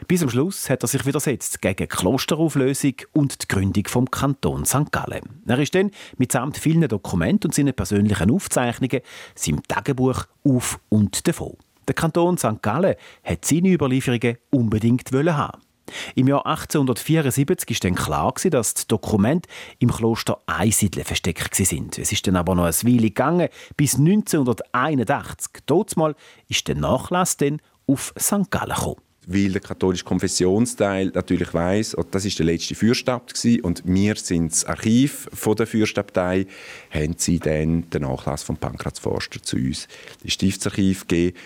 Bis 0.06 0.20
zum 0.20 0.30
Schluss 0.30 0.70
hat 0.70 0.84
er 0.84 0.86
sich 0.86 1.04
widersetzt 1.04 1.60
gegen 1.60 1.88
Klosterauflösung 1.88 2.94
und 3.14 3.42
die 3.42 3.48
Gründung 3.48 3.88
vom 3.88 4.08
Kanton 4.08 4.64
St. 4.64 4.92
Gallen. 4.92 5.42
Er 5.44 5.58
ist 5.58 5.74
dann 5.74 5.90
mitsamt 6.18 6.56
vielen 6.56 6.86
Dokumenten 6.86 7.48
und 7.48 7.54
seinen 7.56 7.74
persönlichen 7.74 8.30
Aufzeichnungen 8.30 9.00
seinem 9.34 9.64
Tagebuch 9.64 10.26
auf 10.44 10.78
und 10.88 11.26
davon. 11.26 11.56
Der 11.88 11.96
Kanton 11.96 12.38
St. 12.38 12.62
Gallen 12.62 12.94
hat 13.24 13.44
seine 13.44 13.70
Überlieferungen 13.70 14.36
unbedingt 14.52 15.10
haben. 15.10 15.65
Im 16.14 16.28
Jahr 16.28 16.46
1874 16.46 17.70
ist 17.70 17.84
dann 17.84 17.94
klar, 17.94 18.34
dass 18.50 18.74
die 18.74 18.88
Dokumente 18.88 19.48
im 19.78 19.90
Kloster 19.90 20.40
Eisidle 20.46 21.04
versteckt 21.04 21.54
sind. 21.54 21.98
Es 21.98 22.12
ist 22.12 22.26
dann 22.26 22.36
aber 22.36 22.54
noch 22.54 22.64
eine 22.64 22.72
Weile 22.72 23.08
gegangen, 23.08 23.48
bis 23.76 23.96
1981. 23.96 25.62
Dort 25.66 25.96
mal 25.96 26.14
ist 26.48 26.68
der 26.68 26.76
Nachlass 26.76 27.36
dann 27.36 27.60
auf 27.86 28.12
St. 28.18 28.50
Gallen 28.50 28.74
gekommen 28.74 29.00
weil 29.26 29.50
der 29.50 29.60
katholische 29.60 30.04
Konfessionsteil 30.04 31.10
natürlich 31.12 31.52
weiß, 31.52 31.96
das 32.12 32.24
ist 32.24 32.38
der 32.38 32.46
letzte 32.46 32.76
Fürstabt 32.76 33.34
gewesen, 33.34 33.60
und 33.62 33.82
wir 33.84 34.14
sind 34.14 34.52
das 34.52 34.64
Archiv 34.64 35.28
von 35.32 35.56
der 35.56 35.66
Fürstabtei, 35.66 36.46
haben 36.90 37.14
sie 37.18 37.40
dann 37.40 37.90
den 37.90 38.02
Nachlass 38.02 38.44
von 38.44 38.56
Pankraz 38.56 39.00
Forster 39.00 39.42
zu 39.42 39.56
uns, 39.56 39.88
das 40.22 40.32
Stiftsarchiv 40.32 41.08
gegeben 41.08 41.36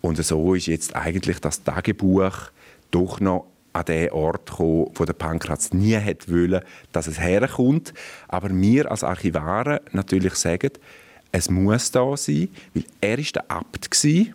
und 0.00 0.22
so 0.22 0.54
ist 0.54 0.66
jetzt 0.66 0.94
eigentlich 0.94 1.40
das 1.40 1.62
Tagebuch 1.62 2.50
doch 2.90 3.20
noch 3.20 3.46
an 3.74 3.84
den 3.84 4.10
Ort 4.12 4.50
gekommen, 4.50 4.90
wo 4.94 5.04
der 5.04 5.12
Pankraz 5.12 5.72
nie 5.72 5.94
hätte 5.96 6.32
wollen, 6.32 6.62
dass 6.92 7.06
es 7.06 7.20
herkommt. 7.20 7.92
Aber 8.28 8.48
wir 8.50 8.90
als 8.90 9.04
Archivare 9.04 9.82
natürlich 9.92 10.34
sagen, 10.36 10.70
es 11.32 11.50
muss 11.50 11.90
da 11.90 12.16
sein, 12.16 12.48
weil 12.72 12.84
er 13.00 13.18
ist 13.18 13.34
der 13.34 13.50
Abt 13.50 13.90
war 13.90 14.26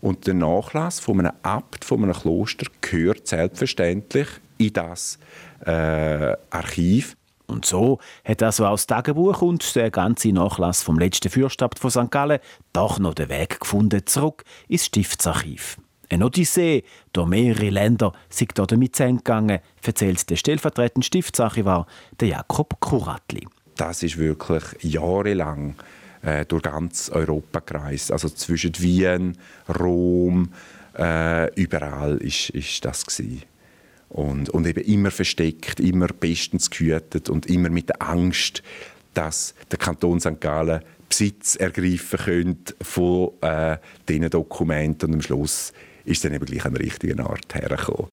und 0.00 0.26
der 0.26 0.34
Nachlass 0.34 0.98
von 0.98 1.20
einem 1.20 1.32
Abt 1.42 1.84
von 1.84 2.02
einem 2.02 2.12
Kloster 2.12 2.66
gehört 2.80 3.28
selbstverständlich 3.28 4.26
in 4.58 4.72
das 4.72 5.18
äh, 5.64 6.36
Archiv. 6.50 7.16
Und 7.46 7.66
so 7.66 7.98
hat 8.24 8.42
also 8.42 8.66
auch 8.66 8.72
das 8.72 8.86
Tagebuch 8.86 9.42
und 9.42 9.74
der 9.76 9.90
ganze 9.90 10.32
Nachlass 10.32 10.82
vom 10.82 10.98
letzten 10.98 11.30
Fürstabt 11.30 11.78
von 11.78 11.90
St. 11.90 12.10
Gallen 12.10 12.40
doch 12.72 12.98
noch 12.98 13.14
den 13.14 13.28
Weg 13.28 13.60
gefunden 13.60 14.06
zurück 14.06 14.44
ins 14.68 14.86
Stiftsarchiv. 14.86 15.76
Eine 16.12 16.26
Odyssee 16.26 16.82
durch 17.12 17.28
mehrere 17.28 17.70
Länder 17.70 18.12
sind 18.28 18.52
hier 18.56 18.66
damit 18.66 18.96
gegangen, 18.96 19.60
erzählt 19.80 20.28
der 20.28 20.34
stellvertretende 20.34 21.06
Stiftsarchivar 21.06 21.86
der 22.18 22.28
Jakob 22.28 22.80
Kuratli. 22.80 23.46
Das 23.76 24.02
ist 24.02 24.18
wirklich 24.18 24.64
jahrelang 24.80 25.76
äh, 26.22 26.44
durch 26.46 26.64
ganz 26.64 27.10
Europa 27.10 27.60
gereist. 27.60 28.10
Also 28.10 28.28
zwischen 28.28 28.76
Wien, 28.80 29.38
Rom, 29.78 30.52
äh, 30.98 31.54
überall 31.54 32.16
ist, 32.16 32.50
ist 32.50 32.84
das 32.84 33.06
gewesen. 33.06 33.42
Und, 34.08 34.50
und 34.50 34.66
eben 34.66 34.82
immer 34.82 35.12
versteckt, 35.12 35.78
immer 35.78 36.08
bestens 36.08 36.70
gehütet 36.70 37.30
und 37.30 37.46
immer 37.46 37.70
mit 37.70 37.88
der 37.88 38.02
Angst, 38.02 38.64
dass 39.14 39.54
der 39.70 39.78
Kanton 39.78 40.18
St. 40.18 40.40
Gallen 40.40 40.82
Besitz 41.08 41.54
ergreifen 41.54 42.18
könnte 42.18 42.74
von 42.82 43.30
äh, 43.42 43.78
diesen 44.08 44.28
Dokumenten 44.30 45.10
und 45.10 45.14
am 45.14 45.22
Schluss 45.22 45.72
ist 46.10 46.24
dann 46.24 46.34
eben 46.34 46.44
gleich 46.44 46.62
der 46.62 46.80
richtigen 46.80 47.20
Art 47.20 47.54
hergekommen. 47.54 48.08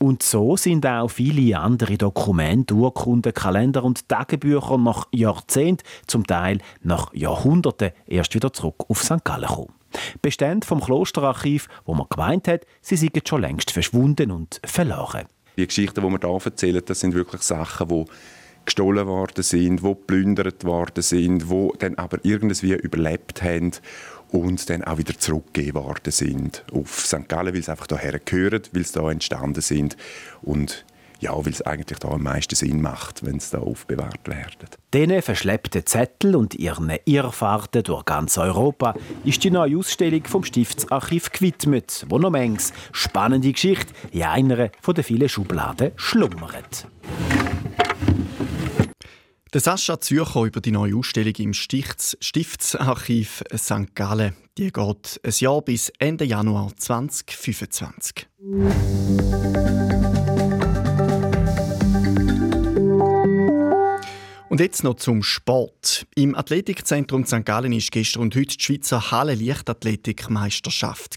Und 0.00 0.22
so 0.22 0.56
sind 0.56 0.86
auch 0.86 1.08
viele 1.08 1.58
andere 1.58 1.98
Dokumente, 1.98 2.74
Urkunden, 2.74 3.34
Kalender 3.34 3.82
und 3.82 4.08
Tagebücher 4.08 4.78
nach 4.78 5.08
Jahrzehnten, 5.12 5.84
zum 6.06 6.24
Teil 6.24 6.58
nach 6.82 7.12
Jahrhunderten 7.12 7.90
erst 8.06 8.34
wieder 8.34 8.52
zurück 8.52 8.84
auf 8.88 9.02
St. 9.02 9.24
Gallen 9.24 9.48
gekommen. 9.48 9.74
Bestände 10.22 10.66
vom 10.66 10.80
Klosterarchiv, 10.80 11.66
wo 11.84 11.94
man 11.94 12.06
gemeint 12.08 12.46
hat, 12.46 12.64
sie 12.80 12.96
seien 12.96 13.10
schon 13.26 13.40
längst 13.40 13.72
verschwunden 13.72 14.30
und 14.30 14.60
verloren. 14.64 15.26
Die 15.56 15.66
Geschichten, 15.66 16.00
die 16.00 16.08
wir 16.08 16.20
hier 16.20 16.46
erzählen, 16.46 16.82
das 16.84 17.00
sind 17.00 17.14
wirklich 17.14 17.42
Sachen, 17.42 17.88
die 17.88 18.04
gestohlen 18.64 19.06
worden 19.06 19.42
sind, 19.42 19.80
die 19.82 19.88
geplündert 19.88 20.64
worden 20.64 21.02
sind, 21.02 21.50
die 21.50 21.68
dann 21.78 21.96
aber 21.96 22.18
irgendwie 22.22 22.74
überlebt 22.74 23.42
haben 23.42 23.72
und 24.30 24.68
dann 24.70 24.84
auch 24.84 24.98
wieder 24.98 25.18
zurückgegeben 25.18 25.82
worden 25.82 26.12
sind 26.12 26.64
auf 26.72 27.06
St. 27.06 27.28
Gallen, 27.28 27.54
weil 27.54 27.62
sie 27.62 27.70
einfach 27.70 27.86
hierher 27.88 28.18
gehören, 28.18 28.62
weil 28.72 28.84
sie 28.84 28.92
da 28.92 29.10
entstanden 29.10 29.60
sind 29.60 29.96
und 30.42 30.84
ja, 31.20 31.34
weil 31.36 31.52
es 31.52 31.62
eigentlich 31.62 31.98
da 31.98 32.08
am 32.08 32.22
meisten 32.22 32.54
Sinn 32.54 32.80
macht, 32.80 33.26
wenn 33.26 33.40
sie 33.40 33.50
da 33.56 33.58
aufbewahrt 33.58 34.28
werden. 34.28 34.68
Diesen 34.94 35.20
verschleppten 35.20 35.84
Zettel 35.84 36.36
und 36.36 36.54
ihren 36.54 36.92
Irrfahrten 37.04 37.82
durch 37.82 38.04
ganz 38.04 38.38
Europa 38.38 38.94
ist 39.24 39.42
die 39.42 39.50
neue 39.50 39.78
Ausstellung 39.78 40.24
vom 40.24 40.44
Stiftsarchiv 40.44 41.32
gewidmet, 41.32 42.06
wo 42.08 42.18
noch 42.18 42.30
manches 42.30 42.72
spannende 42.92 43.52
Geschichte 43.52 43.92
in 44.12 44.22
einer 44.22 44.68
den 44.68 45.04
vielen 45.04 45.28
Schubladen 45.28 45.92
schlummert. 45.96 46.86
Der 49.58 49.64
Sascha 49.64 50.00
Zürcher 50.00 50.44
über 50.44 50.60
die 50.60 50.70
neue 50.70 50.94
Ausstellung 50.94 51.34
im 51.38 51.52
Stifts 51.52 52.16
Stiftsarchiv 52.20 53.42
St. 53.56 53.92
Gallen. 53.96 54.36
Die 54.56 54.70
geht 54.70 55.20
ein 55.24 55.32
Jahr 55.36 55.62
bis 55.62 55.88
Ende 55.98 56.24
Januar 56.24 56.70
2025. 56.76 58.28
Und 64.48 64.60
jetzt 64.60 64.84
noch 64.84 64.94
zum 64.94 65.24
Sport. 65.24 66.06
Im 66.14 66.36
Athletikzentrum 66.36 67.26
St. 67.26 67.44
Gallen 67.44 67.72
ist 67.72 67.90
gestern 67.90 68.22
und 68.22 68.36
heute 68.36 68.56
die 68.56 68.62
Schweizer 68.62 69.10
Halle-Leichtathletikmeisterschaft. 69.10 71.16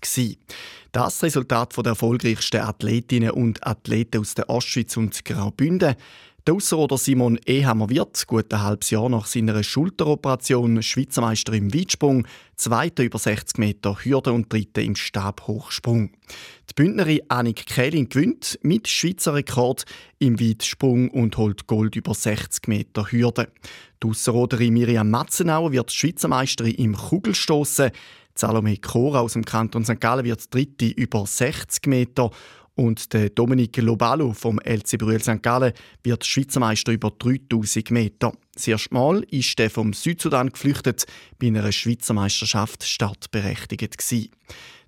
Das 0.92 1.24
Resultat 1.24 1.78
der 1.78 1.86
erfolgreichsten 1.86 2.62
Athletinnen 2.62 3.32
und 3.32 3.66
Athleten 3.66 4.20
aus 4.20 4.34
der 4.34 4.50
Ostschweiz 4.50 4.98
und 4.98 5.24
Graubünden. 5.24 5.96
Der 6.48 6.56
Ausserrhoder 6.56 6.98
Simon 6.98 7.40
Ehammer 7.46 7.92
wird, 7.92 8.26
gut 8.26 8.52
ein 8.52 8.64
halbes 8.64 8.90
Jahr 8.90 9.10
nach 9.10 9.28
seiner 9.28 9.62
Schulteroperation, 9.62 10.82
Schweizermeister 10.82 11.54
im 11.54 11.72
Weitsprung, 11.72 12.28
Zweiter 12.56 13.04
über 13.04 13.20
60 13.20 13.60
Meter 13.60 13.96
Hürde 14.04 14.34
und 14.34 14.52
Dritter 14.52 14.82
im 14.82 14.96
Stabhochsprung. 14.96 16.10
Die 16.68 16.74
Bündnerin 16.74 17.22
Annik 17.28 17.68
Kählin 17.68 18.10
gewinnt 18.10 18.58
mit 18.64 18.88
Schweizer 18.88 19.36
Rekord 19.36 19.86
im 20.18 20.40
Weitsprung 20.40 21.12
und 21.12 21.38
holt 21.38 21.68
Gold 21.68 21.96
über 21.96 22.16
60 22.16 22.68
Meter 22.68 23.12
Hürde. 23.12 23.52
Die 24.02 24.08
Ausserrhoderin 24.08 24.74
Miriam 24.74 25.12
Matzenauer 25.12 25.72
wird 25.72 25.92
Schweizermeisterin 25.92 26.74
im 26.74 26.96
Kugelstoßen. 26.96 27.92
Salome 28.34 28.78
Kora 28.78 29.20
aus 29.20 29.34
dem 29.34 29.46
Kanton 29.46 29.86
St. 29.86 30.00
Gallen 30.00 30.26
wird 30.26 30.52
Dritte 30.52 30.88
über 30.88 31.28
60 31.28 31.86
Meter 31.86 32.32
und 32.76 33.14
der 33.14 33.30
Dominik 33.30 33.78
Lobalo 33.78 34.34
vom 34.34 34.60
LC 34.60 34.98
Brühl 34.98 35.22
St. 35.22 35.42
Gallen 35.42 35.74
wird 36.04 36.26
Schweizer 36.26 36.60
Meister 36.60 36.92
über 36.92 37.12
3000 37.12 37.92
Meter. 37.92 38.34
Das 38.54 38.68
erste 38.68 38.94
Mal 38.94 39.24
ist 39.30 39.60
er 39.60 39.70
vom 39.70 39.94
Südsudan 39.94 40.50
geflüchtet, 40.50 41.06
bei 41.40 41.48
einer 41.48 41.72
Schweizer 41.72 42.14
Meisterschaft 42.14 42.84
startberechtigt 42.84 43.98
gewesen. 43.98 44.30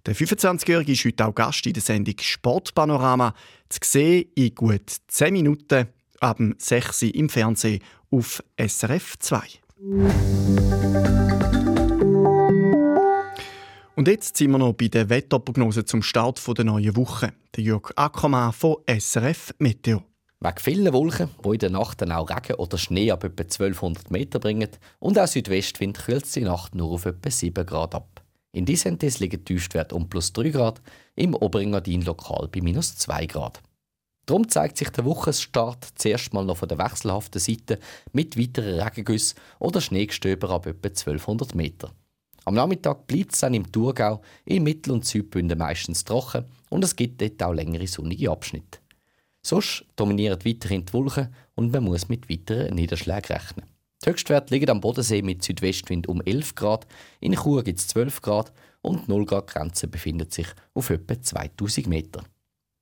Der 0.06 0.15
25-Jährige 0.15 0.91
ist 0.91 1.06
heute 1.06 1.26
auch 1.26 1.36
Gast 1.36 1.65
in 1.65 1.74
der 1.74 1.82
Sendung 1.82 2.15
Sportpanorama. 2.19 3.34
Zu 3.69 3.80
sehen 3.84 4.26
in 4.36 4.54
gut 4.54 4.91
10 5.08 5.34
Minuten 5.34 5.88
ab 6.19 6.39
6 6.58 7.04
Uhr 7.04 7.15
im 7.15 7.30
Fernsehen 7.30 7.82
auf 8.12 8.43
SRF 8.58 9.17
2. 9.19 9.41
Und 13.96 14.08
jetzt 14.08 14.38
sind 14.38 14.50
wir 14.50 14.58
noch 14.58 14.74
bei 14.74 14.88
der 14.88 15.08
Wetterprognose 15.10 15.86
zum 15.86 16.02
Start 16.02 16.42
der 16.58 16.66
neuen 16.66 16.96
Woche. 16.96 17.32
Der 17.56 17.64
Jörg 17.64 17.92
Ackermann 17.96 18.52
von 18.52 18.78
SRF 18.88 19.54
Meteo. 19.60 20.02
Wegen 20.40 20.58
vielen 20.58 20.92
Wolken, 20.92 21.30
die 21.46 21.50
in 21.50 21.60
der 21.60 21.70
Nacht 21.70 22.02
dann 22.02 22.12
auch 22.12 22.28
Regen 22.28 22.56
oder 22.56 22.80
Schnee 22.80 23.12
ab 23.12 23.24
etwa 23.24 23.44
1200 23.44 24.10
Meter 24.10 24.40
bringen, 24.40 24.70
und 24.98 25.20
auch 25.20 25.28
Südwestwind 25.28 26.00
kühlt 26.00 26.36
die 26.36 26.42
Nacht 26.42 26.74
nur 26.74 26.90
auf 26.90 27.06
etwa 27.06 27.30
7 27.30 27.66
Grad 27.68 27.94
ab. 27.94 28.24
In 28.52 28.66
Disentis 28.66 29.20
liegen 29.20 29.46
die 29.46 29.54
Tiefstwerte 29.54 29.94
um 29.94 30.10
plus 30.10 30.34
3 30.34 30.50
Grad, 30.50 30.82
im 31.16 31.36
Oberengadin 31.36 32.02
lokal 32.02 32.48
bei 32.52 32.62
minus 32.62 32.98
2 32.98 33.28
Grad. 33.28 33.62
Darum 34.26 34.50
zeigt 34.50 34.78
sich 34.78 34.90
der 34.90 35.06
Wochenstart 35.06 35.88
zuerst 35.96 36.34
mal 36.34 36.46
noch 36.46 36.58
von 36.58 36.68
der 36.68 36.80
wechselhaften 36.80 37.40
Seite 37.40 37.78
mit 38.12 38.40
weiteren 38.40 38.80
Regengüssen 38.80 39.38
oder 39.60 39.82
Schneegestöber 39.82 40.50
ab 40.50 40.66
etwa 40.66 40.88
1200 40.88 41.54
Meter. 41.54 41.92
Am 42.46 42.56
Nachmittag 42.56 43.08
bleibt 43.08 43.34
es 43.34 43.40
dann 43.40 43.54
im 43.54 43.72
Thurgau, 43.72 44.22
in 44.46 44.64
Mittel- 44.64 44.92
und 44.92 45.06
Südbünden 45.06 45.58
meistens 45.58 46.04
trocken 46.04 46.46
und 46.70 46.84
es 46.84 46.96
gibt 46.96 47.22
dort 47.22 47.42
auch 47.42 47.54
längere 47.54 47.88
sonnige 47.88 48.32
Abschnitte. 48.32 48.80
Sonst 49.42 49.86
dominieren 49.96 50.40
weiterhin 50.46 50.86
die 50.86 50.94
Wolken 50.94 51.34
und 51.56 51.72
man 51.72 51.84
muss 51.84 52.10
mit 52.10 52.30
weiteren 52.30 52.76
Niederschlägen 52.76 53.36
rechnen. 53.36 53.66
Die 54.04 54.10
Höchstwerte 54.10 54.54
liegen 54.54 54.70
am 54.70 54.82
Bodensee 54.82 55.22
mit 55.22 55.44
Südwestwind 55.44 56.08
um 56.08 56.22
11 56.22 56.56
Grad, 56.56 56.88
in 57.22 57.36
Chur 57.36 57.64
gibt 57.64 57.80
es 57.80 57.88
12 57.88 58.22
Grad 58.22 58.54
und 58.82 59.08
die 59.08 59.12
0 59.12 59.26
Grad 59.26 59.48
Grenze 59.48 59.88
befindet 59.88 60.34
sich 60.34 60.48
auf 60.74 60.90
etwa 60.90 61.22
2000 61.22 61.88
Meter. 61.88 62.24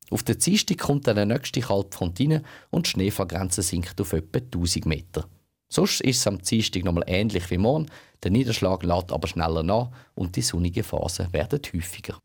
Auf 0.09 0.23
der 0.23 0.35
Dienstag 0.35 0.79
kommt 0.79 1.07
dann 1.07 1.15
der 1.15 1.25
nächste 1.25 1.61
Kaltfront 1.61 2.19
rein 2.19 2.43
und 2.69 2.85
die 2.85 2.89
Schneefallgrenze 2.89 3.61
sinkt 3.61 4.01
auf 4.01 4.13
etwa 4.13 4.39
1000 4.39 4.85
Meter. 4.85 5.27
Sonst 5.73 6.01
ist 6.01 6.17
es 6.17 6.27
am 6.27 6.37
Dienstag 6.37 6.83
nochmal 6.83 7.05
ähnlich 7.07 7.49
wie 7.49 7.57
morgen. 7.57 7.85
Der 8.21 8.29
Niederschlag 8.29 8.83
lädt 8.83 9.09
aber 9.09 9.27
schneller 9.27 9.63
nach 9.63 9.89
und 10.15 10.35
die 10.35 10.41
sonnigen 10.41 10.83
Phasen 10.83 11.31
werden 11.31 11.61
häufiger. 11.73 12.17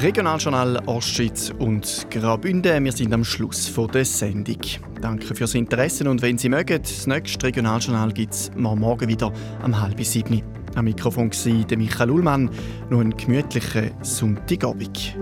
Regionaljournal 0.00 0.82
Ostschweiz 0.86 1.52
und 1.58 2.06
Graubünden. 2.10 2.82
Wir 2.82 2.92
sind 2.92 3.12
am 3.12 3.24
Schluss 3.24 3.68
von 3.68 3.88
der 3.88 4.06
Sendung. 4.06 4.56
Danke 5.02 5.34
fürs 5.34 5.54
Interesse 5.54 6.08
und 6.08 6.22
wenn 6.22 6.38
Sie 6.38 6.48
mögen, 6.48 6.80
das 6.80 7.06
nächste 7.06 7.46
Regionaljournal 7.46 8.10
gibt 8.12 8.32
es 8.32 8.50
morgen 8.54 9.06
wieder 9.06 9.30
um 9.62 9.78
halb 9.78 10.02
sieben. 10.02 10.42
Am 10.74 10.86
Mikrofon 10.86 11.30
war 11.30 11.76
Michael 11.76 12.10
Ullmann. 12.10 12.50
Noch 12.88 13.00
einen 13.00 13.14
gemütlichen 13.14 13.90
Sonntagabend. 14.00 15.14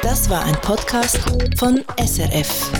Das 0.00 0.30
war 0.30 0.44
ein 0.44 0.54
Podcast 0.60 1.18
von 1.58 1.82
SRF. 1.98 2.70